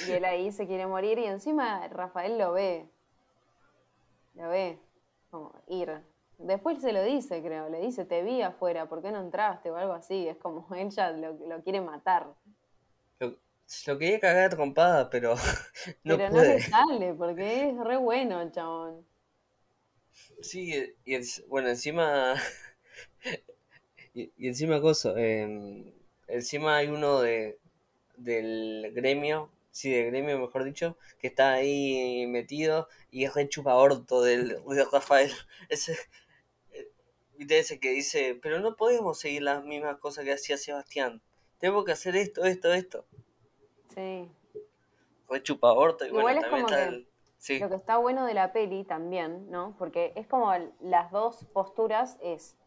[0.07, 2.87] Y él ahí se quiere morir y encima Rafael lo ve.
[4.35, 4.79] Lo ve.
[5.31, 5.99] Como ir.
[6.37, 7.69] Después se lo dice, creo.
[7.69, 9.71] Le dice, te vi afuera, ¿por qué no entraste?
[9.71, 10.27] O algo así.
[10.27, 12.35] Es como él ya lo, lo quiere matar.
[13.85, 15.35] Lo, quería cagar trompada, pero
[16.03, 16.65] no Pero no le puede.
[16.71, 19.05] sale porque es re bueno el chabón.
[20.41, 20.73] Sí,
[21.05, 22.35] y es- bueno, encima.
[24.13, 25.13] Y, y encima, cosa.
[25.17, 25.93] eh,
[26.27, 27.59] encima hay uno de
[28.17, 33.75] del gremio, sí, del gremio, mejor dicho, que está ahí metido y es re chupa
[33.75, 35.31] orto del, de Rafael.
[35.69, 35.97] Ese,
[36.73, 36.89] eh,
[37.37, 41.21] ¿viste ese que dice, pero no podemos seguir las mismas cosas que hacía Sebastián.
[41.59, 43.07] Tenemos que hacer esto, esto, esto.
[43.97, 44.31] Sí.
[45.27, 47.09] Re chupa orto y Igual bueno, es también está que el.
[47.39, 49.75] Sí, Lo que está bueno de la peli también, ¿no?
[49.79, 52.57] Porque es como las dos posturas es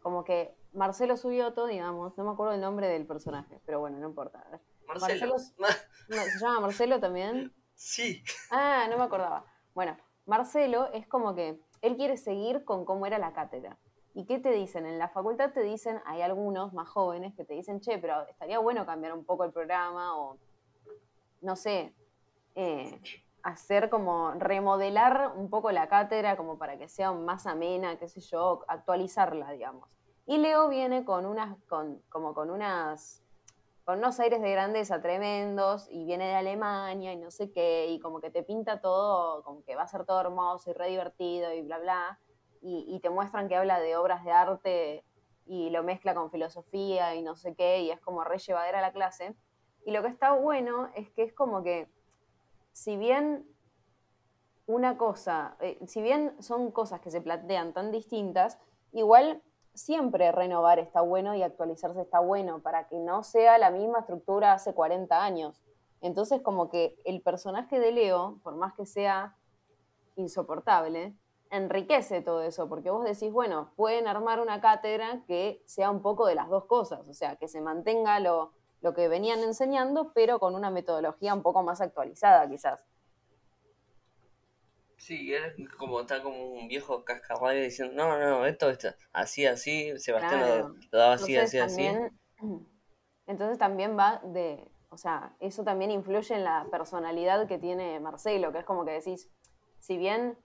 [0.00, 4.08] como que Marcelo Subioto, digamos, no me acuerdo el nombre del personaje, pero bueno, no
[4.08, 4.44] importa.
[4.86, 5.36] Marcelo.
[6.08, 7.52] no, ¿Se llama Marcelo también?
[7.74, 9.44] Sí, Ah, no me acordaba.
[9.74, 13.76] Bueno, Marcelo es como que él quiere seguir con cómo era la cátedra.
[14.14, 14.86] ¿Y qué te dicen?
[14.86, 18.58] En la facultad te dicen, hay algunos más jóvenes que te dicen, che, pero estaría
[18.58, 20.38] bueno cambiar un poco el programa o,
[21.40, 21.94] no sé,
[22.54, 23.00] eh,
[23.42, 28.20] hacer como remodelar un poco la cátedra como para que sea más amena, qué sé
[28.20, 29.88] yo, actualizarla, digamos.
[30.26, 33.22] Y Leo viene con unas, con, como con unas,
[33.84, 37.98] con unos aires de grandeza tremendos y viene de Alemania y no sé qué, y
[38.00, 41.52] como que te pinta todo, como que va a ser todo hermoso y re divertido
[41.52, 42.20] y bla, bla,
[42.60, 45.04] y, y te muestran que habla de obras de arte
[45.46, 48.92] y lo mezcla con filosofía y no sé qué, y es como re llevadera la
[48.92, 49.34] clase.
[49.84, 51.88] Y lo que está bueno es que es como que
[52.72, 53.46] si bien
[54.66, 58.58] una cosa, eh, si bien son cosas que se plantean tan distintas,
[58.92, 59.42] igual
[59.74, 64.52] siempre renovar está bueno y actualizarse está bueno para que no sea la misma estructura
[64.52, 65.60] hace 40 años.
[66.00, 69.36] Entonces como que el personaje de Leo, por más que sea
[70.16, 71.14] insoportable,
[71.50, 76.26] enriquece todo eso, porque vos decís, bueno, pueden armar una cátedra que sea un poco
[76.26, 80.38] de las dos cosas, o sea, que se mantenga lo, lo que venían enseñando, pero
[80.40, 82.86] con una metodología un poco más actualizada quizás.
[84.96, 89.98] Sí, él como está como un viejo cascarrabia diciendo, no, no, esto está así, así,
[89.98, 90.74] Sebastián lo- Claro.
[90.92, 92.00] lo, daba así, Entonces así, así.
[93.26, 98.52] entonces también va de, o sea, eso también influye en la personalidad que tiene Marcelo,
[98.52, 99.30] que es como que decís,
[99.78, 100.36] si bien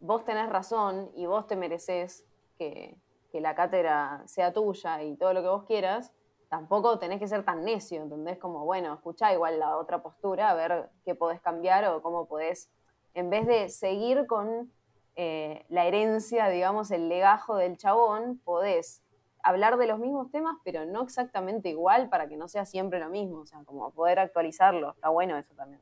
[0.00, 2.24] vos tenés razón y vos te mereces
[2.58, 2.96] que,
[3.32, 6.12] que la cátedra sea tuya y todo lo que vos quieras,
[6.54, 8.38] tampoco tenés que ser tan necio, ¿entendés?
[8.38, 12.70] Como, bueno, escuchá igual la otra postura, a ver qué podés cambiar o cómo podés,
[13.14, 14.70] en vez de seguir con
[15.16, 19.02] eh, la herencia, digamos, el legajo del chabón, podés
[19.42, 23.08] hablar de los mismos temas, pero no exactamente igual para que no sea siempre lo
[23.08, 25.80] mismo, o sea, como poder actualizarlo, está bueno eso también.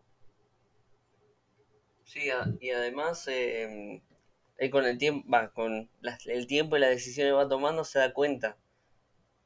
[2.04, 2.30] Sí,
[2.60, 4.02] y además, eh,
[4.70, 7.98] con el tiempo, va, con las- el tiempo y las decisiones que va tomando se
[7.98, 8.56] da cuenta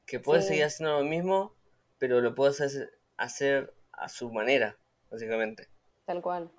[0.06, 0.48] que puede Sí.
[0.48, 1.54] seguir haciendo lo mismo,
[1.98, 4.76] pero lo puede hacer, hacer a su manera,
[5.10, 5.68] básicamente.
[6.04, 6.50] Tal cual.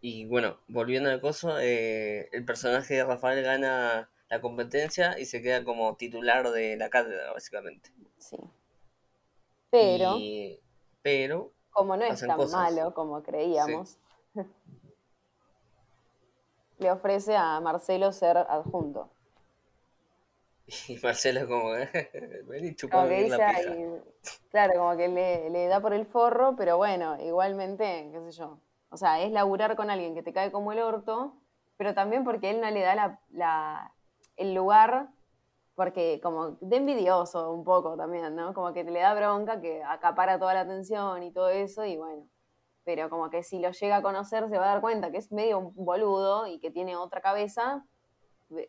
[0.00, 5.42] Y bueno, volviendo al coso, eh, el personaje de Rafael gana la competencia y se
[5.42, 7.90] queda como titular de la cátedra, básicamente.
[8.18, 8.36] Sí.
[9.70, 10.60] Pero, Y-
[11.02, 12.52] pero, como no es tan cosas.
[12.52, 13.98] malo como creíamos,
[16.78, 19.10] le ofrece a Marcelo ser adjunto.
[20.88, 21.70] y Marcelo como,
[22.48, 23.78] vení Como que dice, la pija.
[24.50, 28.60] Claro, como que le, le da por el forro, pero bueno, igualmente, qué sé yo.
[28.90, 31.34] O sea, es laburar con alguien que te cae como el orto,
[31.76, 33.94] pero también porque él no le da la, la-
[34.36, 35.10] el lugar,
[35.74, 38.54] porque como de envidioso un poco también, ¿no?
[38.54, 42.26] Como que le da bronca, que acapara toda la atención y todo eso, y bueno.
[42.84, 45.30] Pero como que si lo llega a conocer se va a dar cuenta que es
[45.32, 47.84] medio un boludo y que tiene otra cabeza, eh,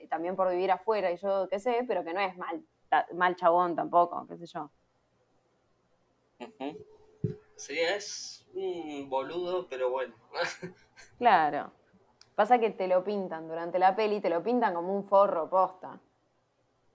[0.10, 2.64] también por vivir afuera y yo qué sé, pero que no es mal
[3.14, 4.72] mal chabón tampoco, qué sé yo.
[7.56, 10.16] Sí, es un boludo, pero bueno.
[11.18, 11.72] claro.
[12.36, 16.00] Pasa que te lo pintan durante la peli, te lo pintan como un forro posta.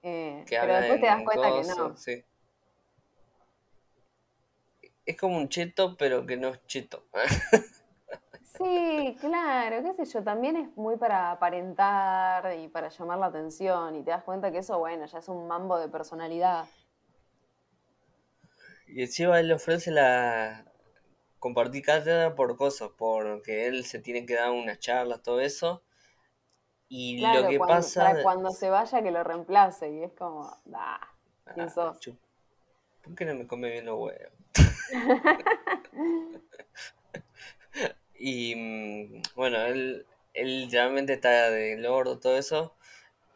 [0.02, 1.94] Eh, pero después te das cuenta que no.
[5.06, 7.04] Es como un cheto, pero que no es cheto.
[8.56, 13.96] Sí, claro, qué sé yo, también es muy para aparentar y para llamar la atención
[13.96, 16.66] y te das cuenta que eso, bueno, ya es un mambo de personalidad.
[18.86, 20.64] Y encima él le ofrece la
[21.40, 25.82] compartir cátedra por cosas, porque él se tiene que dar unas charlas, todo eso.
[26.88, 28.04] Y lo que pasa.
[28.04, 31.00] Para cuando se vaya que lo reemplace, y es como, da,
[31.54, 31.92] ¿quién ah,
[33.02, 34.32] ¿Por qué no me come bien los huevos?
[38.26, 42.74] y mm, bueno, él, él literalmente está de lordo, todo eso.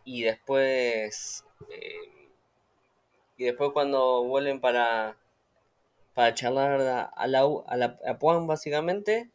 [0.04, 1.44] Y después.
[1.70, 2.30] Eh,
[3.36, 5.18] y después cuando vuelven para
[6.14, 7.26] para charlar a, la, a,
[7.76, 9.30] la, a Puan, básicamente,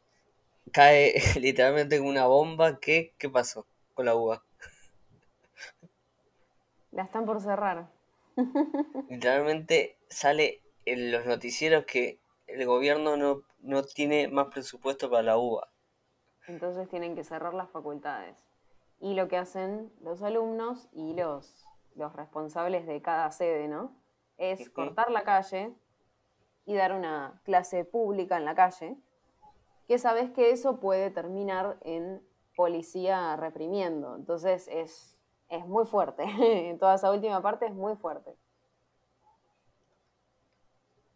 [0.71, 2.79] cae literalmente una bomba.
[2.79, 4.43] ¿Qué, ¿Qué pasó con la uva?
[6.91, 7.91] La están por cerrar.
[9.07, 12.17] Literalmente sale en los noticieros que
[12.47, 15.69] el gobierno no, no tiene más presupuesto para la uva.
[16.47, 18.43] Entonces tienen que cerrar las facultades.
[18.99, 21.65] Y lo que hacen los alumnos y los,
[21.95, 23.95] los responsables de cada sede, ¿no?
[24.37, 25.75] Es cortar la calle,
[26.65, 28.97] y dar una clase pública en la calle,
[29.87, 32.21] que sabes que eso puede terminar en
[32.55, 34.15] policía reprimiendo.
[34.15, 35.19] Entonces es,
[35.49, 36.25] es muy fuerte.
[36.79, 38.35] Toda esa última parte es muy fuerte.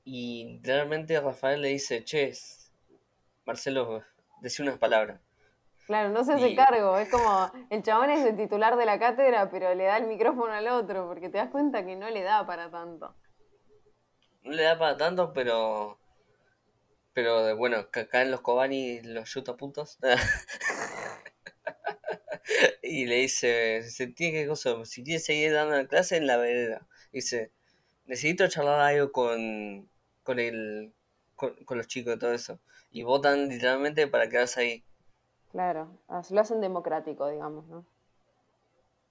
[0.10, 2.32] Y realmente Rafael le dice, che,
[3.46, 4.04] Marcelo,
[4.42, 5.20] decía unas palabras.
[5.86, 9.50] Claro, no se hace cargo, es como el chabón es el titular de la cátedra,
[9.50, 12.46] pero le da el micrófono al otro, porque te das cuenta que no le da
[12.46, 13.16] para tanto
[14.48, 16.00] no le da para tanto, pero.
[17.14, 19.98] Pero bueno, caen los Kobani los yuta puntos.
[22.84, 26.38] y le dice, se tiene que cosa, si quiere seguir dando la clase en la
[26.38, 26.88] vereda.
[27.12, 27.52] Dice,
[28.06, 29.90] necesito charlar algo con,
[30.28, 30.92] con el
[31.36, 32.60] con, los chicos y todo eso.
[32.92, 34.84] Y votan literalmente para quedarse ahí.
[35.54, 35.90] Claro,
[36.30, 37.86] lo hacen democrático, digamos, ¿no?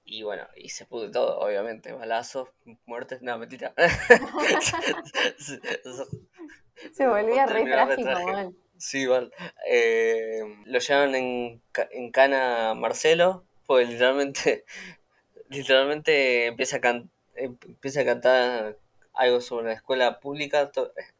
[0.05, 1.93] Y bueno, y se pudo todo, obviamente.
[1.93, 2.51] Balazos,
[2.85, 3.73] muertes, no, mentira.
[6.93, 8.55] se volvía re trágico, man.
[8.77, 9.33] Sí, igual.
[9.67, 11.62] Eh, lo llevan en,
[11.93, 14.67] en cana Marcelo, pues literalmente,
[15.49, 17.03] literalmente empieza a,
[17.37, 18.77] empieza a cantar
[19.17, 20.71] algo sobre la escuela pública,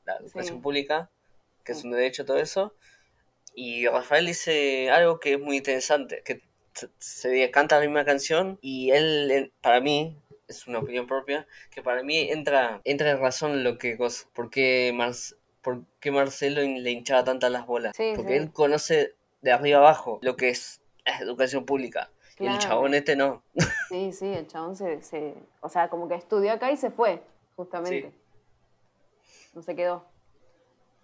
[0.05, 1.11] la educación pública,
[1.65, 2.75] que es un derecho, todo eso.
[3.55, 6.43] Y Rafael dice algo que es muy interesante, que
[6.99, 10.17] se canta la misma canción y él, para mí,
[10.47, 14.97] es una opinión propia, que para mí entra, entra en razón lo que cosa, porque
[15.63, 17.97] por qué Marcelo le hinchaba tantas las bolas.
[18.15, 22.11] porque él conoce de arriba abajo lo que es educación pública.
[22.39, 23.43] Y el chabón este no.
[23.89, 27.23] Sí, sí, el chabón se, se, O sea, como que estudió acá y se fue,
[27.57, 28.13] justamente.
[29.55, 30.05] No se quedó.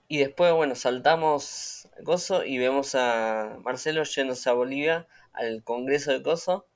[0.08, 6.22] Y después, bueno, saltamos gozo y vemos a Marcelo yéndose a Bolivia al Congreso de
[6.22, 6.66] Coso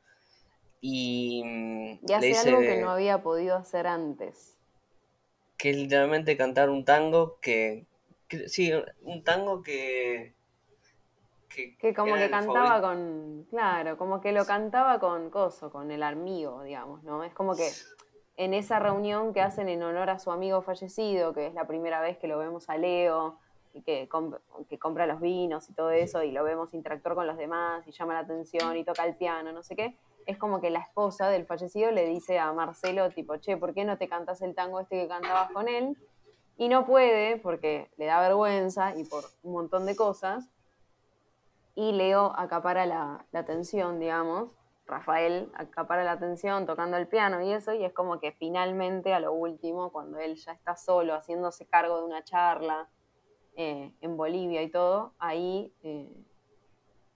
[0.80, 4.56] y, mm, y hace algo que no había podido hacer antes.
[5.58, 7.86] Que es literalmente cantar un tango que,
[8.46, 8.72] sí,
[9.02, 10.34] un tango que
[11.78, 16.62] que, como que cantaba con, claro, como que lo cantaba con Coso, con el amigo,
[16.62, 17.24] digamos, ¿no?
[17.24, 17.70] Es como que
[18.36, 22.00] en esa reunión que hacen en honor a su amigo fallecido, que es la primera
[22.00, 23.38] vez que lo vemos a Leo,
[23.84, 24.08] que,
[24.68, 27.92] que compra los vinos y todo eso, y lo vemos interactuar con los demás, y
[27.92, 31.28] llama la atención, y toca el piano, no sé qué, es como que la esposa
[31.28, 34.80] del fallecido le dice a Marcelo, tipo, che, ¿por qué no te cantas el tango
[34.80, 35.96] este que cantabas con él?
[36.58, 40.48] Y no puede, porque le da vergüenza y por un montón de cosas,
[41.74, 44.56] y Leo acapara la, la atención, digamos,
[44.86, 49.20] Rafael acapara la atención tocando el piano y eso, y es como que finalmente a
[49.20, 52.88] lo último, cuando él ya está solo haciéndose cargo de una charla,
[53.56, 56.08] eh, en Bolivia y todo, ahí eh,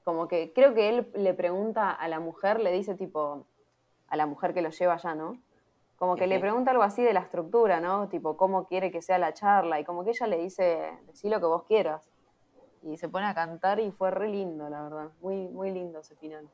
[0.04, 3.46] como que creo que él le pregunta a la mujer, le dice tipo,
[4.08, 5.40] a la mujer que lo lleva allá, ¿no?
[5.96, 8.08] Como que le pregunta algo así de la estructura, ¿no?
[8.08, 11.40] Tipo, cómo quiere que sea la charla, y como que ella le dice, decí lo
[11.40, 12.08] que vos quieras.
[12.82, 15.10] Y se pone a cantar y fue re lindo, la verdad.
[15.20, 16.48] Muy, muy lindo ese final.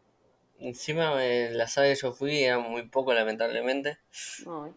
[0.58, 3.98] Encima eh, la saga que yo fui era muy poco, lamentablemente.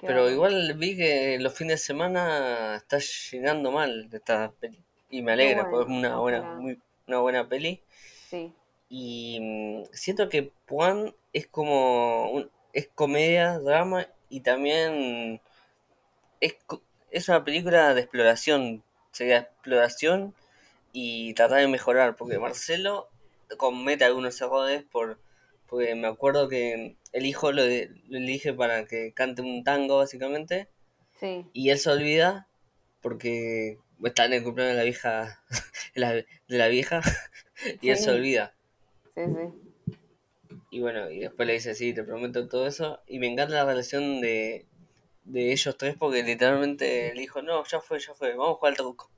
[0.01, 4.85] pero igual vi que los fines de semana está llegando mal esta película.
[5.09, 7.81] Y me alegra, porque es una buena, muy, una buena peli.
[8.29, 8.53] Sí.
[8.89, 12.43] Y mm, siento que Juan es como.
[12.73, 15.41] es comedia, drama y también
[16.39, 16.55] es,
[17.09, 20.35] es una película de exploración, sería exploración
[20.93, 23.09] y tratar de mejorar, porque Marcelo
[23.57, 25.19] comete algunos errores por,
[25.69, 30.67] porque me acuerdo que el hijo lo, lo elige para que cante un tango básicamente
[31.19, 32.47] Sí, y él se olvida
[33.01, 35.43] porque está en el cumpleaños de la vieja
[35.95, 37.01] de la, vieja
[37.81, 38.53] y él se olvida
[39.15, 39.95] sí, sí.
[40.71, 43.65] y bueno y después le dice sí te prometo todo eso y me encanta la
[43.65, 44.65] relación de,
[45.25, 48.71] de ellos tres porque literalmente el hijo no ya fue ya fue vamos a jugar
[48.73, 49.09] al truco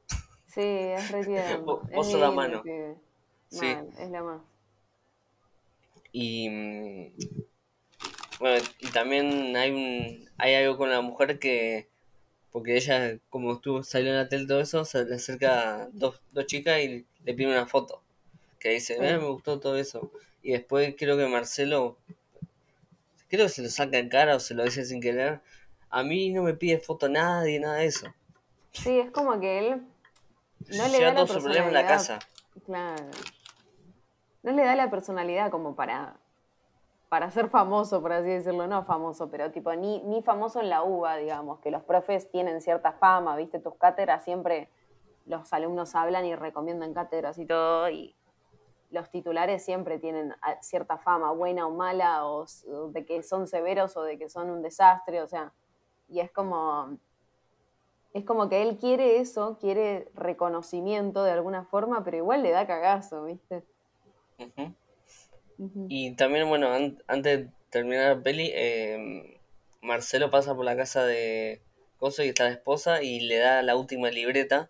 [0.47, 1.63] Sí, es re tierno.
[1.63, 2.61] Vos- es vos sos la mano.
[3.49, 3.67] Sí.
[3.97, 4.41] Es la más.
[6.11, 7.13] Y mm,
[8.39, 11.87] bueno, y también hay un hay algo con la mujer que
[12.51, 16.19] porque ella como estuvo salió en la tele todo eso, se le acerca a dos,
[16.31, 18.01] dos chicas y le pide una foto.
[18.59, 18.95] Que dice.
[18.95, 20.11] "Eh, me gustó todo eso.
[20.43, 21.97] Y después creo que Marcelo
[23.29, 25.39] creo que se lo saca en cara o se lo dice sin querer.
[25.89, 28.13] A mí no me pide foto nadie, nada de eso.
[28.73, 29.81] Sí, es como que él
[30.69, 32.19] no le da la problema en la casa.
[32.65, 33.09] Claro.
[34.43, 36.17] No le da la personalidad como para,
[37.09, 38.67] para ser famoso, por así decirlo.
[38.67, 42.61] No famoso, pero tipo, ni, ni famoso en la UBA, digamos, que los profes tienen
[42.61, 43.59] cierta fama, ¿viste?
[43.59, 44.69] Tus cátedras siempre
[45.25, 48.15] los alumnos hablan y recomiendan cátedras y todo, y
[48.91, 52.45] los titulares siempre tienen a- cierta fama, buena o mala, o
[52.93, 55.53] de que son severos o de que son un desastre, o sea,
[56.09, 56.97] y es como,
[58.13, 62.65] es como que él quiere eso, quiere reconocimiento de alguna forma, pero igual le da
[62.67, 63.65] cagazo, ¿viste?
[64.45, 64.73] Ujú.
[65.57, 65.85] Ujú.
[65.89, 69.39] Y también, bueno, an- antes de terminar la peli, eh,
[69.81, 71.61] Marcelo pasa por la casa de
[71.97, 74.69] Coso y está la esposa y le da la última libreta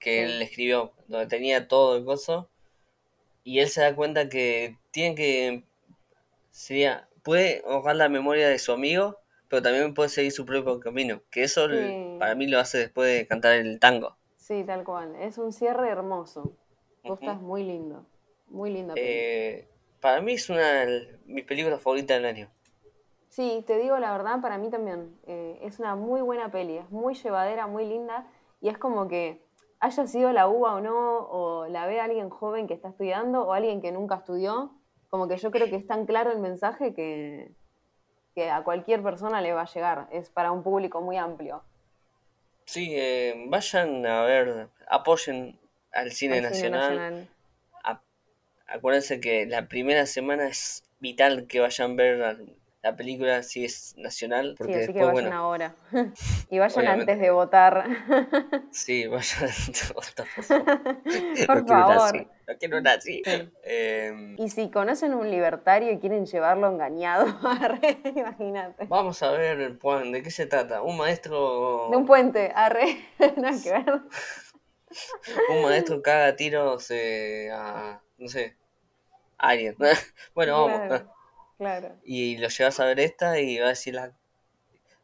[0.00, 0.32] que Sí.
[0.32, 2.50] él escribió, donde tenía todo el coso.
[3.44, 5.62] Y él se da cuenta que tiene que.
[6.50, 7.08] Sería.
[7.22, 11.22] Puede honrar la memoria de su amigo, pero también puede seguir su propio camino.
[11.30, 12.16] Que eso l- Sí.
[12.18, 14.16] para mí lo hace después de cantar el tango.
[14.36, 15.14] Sí, tal cual.
[15.16, 16.54] Es un cierre hermoso.
[17.02, 17.34] Posta Ujú.
[17.36, 18.04] es muy lindo.
[18.48, 18.94] Muy linda.
[18.96, 19.68] Eh,
[20.00, 22.48] para mí es una de mis películas favoritas del año.
[23.28, 25.18] Sí, te digo la verdad, para mí también.
[25.26, 28.26] eh, es una muy buena peli, es muy llevadera, muy linda,
[28.60, 29.42] y es como que
[29.80, 33.52] haya sido la uva o no, o la ve alguien joven que está estudiando, o
[33.52, 34.72] alguien que nunca estudió,
[35.10, 37.52] como que yo creo que es tan claro el mensaje que,
[38.34, 40.08] que a cualquier persona le va a llegar.
[40.10, 41.62] Es para un público muy amplio.
[42.66, 45.58] Sí, eh, vayan a ver, apoyen
[45.92, 47.28] al cine, Al cine nacional.
[48.66, 52.36] Acuérdense que la primera semana es vital que vayan a ver la,
[52.82, 55.74] la película si es nacional, Sí, porque así que después, vayan bueno, ahora.
[56.50, 57.12] y vayan Obviamente.
[57.12, 57.84] antes de votar.
[58.70, 59.50] sí, vayan
[59.94, 60.64] por favor.
[61.46, 62.16] Por no quiero una favor.
[62.16, 63.22] así, no quiero una así.
[63.24, 63.50] Sí.
[63.64, 68.84] Eh, Y si conocen un libertario y quieren llevarlo engañado, arre, imagínate.
[68.86, 70.82] vamos a ver, Juan, ¿de qué se trata?
[70.82, 72.98] Un maestro, De un puente, arre,
[73.38, 74.00] nada que ver.
[75.50, 78.56] un maestro caga tiros eh, a, no sé,
[79.36, 79.76] alguien.
[80.34, 80.86] bueno, vamos.
[80.88, 81.14] Claro,
[81.58, 81.96] claro.
[82.04, 84.12] y lo llevas a ver esta y va a decir la...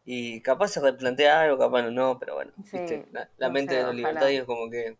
[0.06, 3.06] Y capaz se replantea algo, capaz no, pero bueno, Sí, ¿viste?
[3.12, 4.96] La, la no mente sé, de los libertarios como que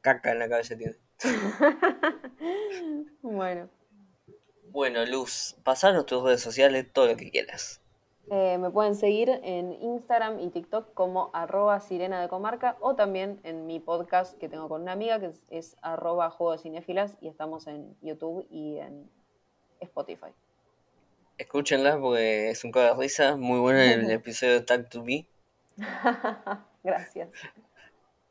[0.00, 0.96] caca en la cabeza tiene.
[3.22, 3.70] Bueno,
[4.70, 7.80] Bueno, Luz, pasanos tus redes sociales, todo lo que quieras.
[8.30, 13.40] Eh, me pueden seguir en Instagram y TikTok como arroba sirena de comarca o también
[13.42, 17.16] en mi podcast que tengo con una amiga que es, es arroba juego de cinéfilas
[17.20, 19.10] y estamos en YouTube y en
[19.80, 20.32] Spotify.
[21.38, 25.26] Escúchenla porque es un cago de risa, muy bueno el episodio de Tag to Me.
[26.84, 27.30] Gracias.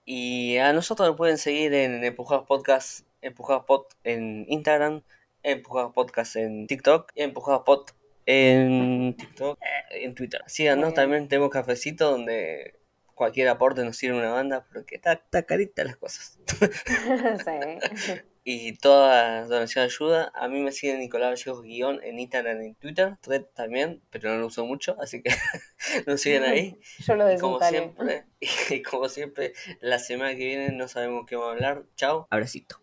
[0.06, 5.04] Y a nosotros nos pueden seguir en Empujados Podcast, Empujados Pod en Instagram,
[5.44, 7.92] Empujados Podcast en TikTok, y Empujados Pod
[8.26, 10.42] en TikTok, eh, en Twitter.
[10.48, 12.80] Síganos, también tenemos cafecito donde
[13.16, 16.40] cualquier aporte nos sirve una banda porque está, está carita las cosas.
[17.46, 18.22] sí.
[18.44, 20.32] Y toda donación ayuda.
[20.34, 24.32] A mí me siguen Nicolás Vallejos guion en Instagram y en Twitter, Thread también, pero
[24.32, 25.30] no lo uso mucho, así que
[26.08, 26.80] nos siguen ahí.
[27.00, 31.36] Yo lo Y como siempre, y como siempre, la semana que viene no sabemos qué
[31.36, 31.84] vamos a hablar.
[31.96, 32.82] Chao, abracito.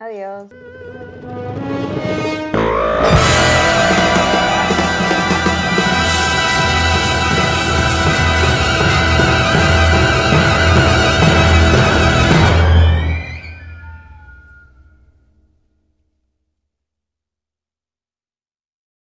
[0.00, 0.50] Adiós.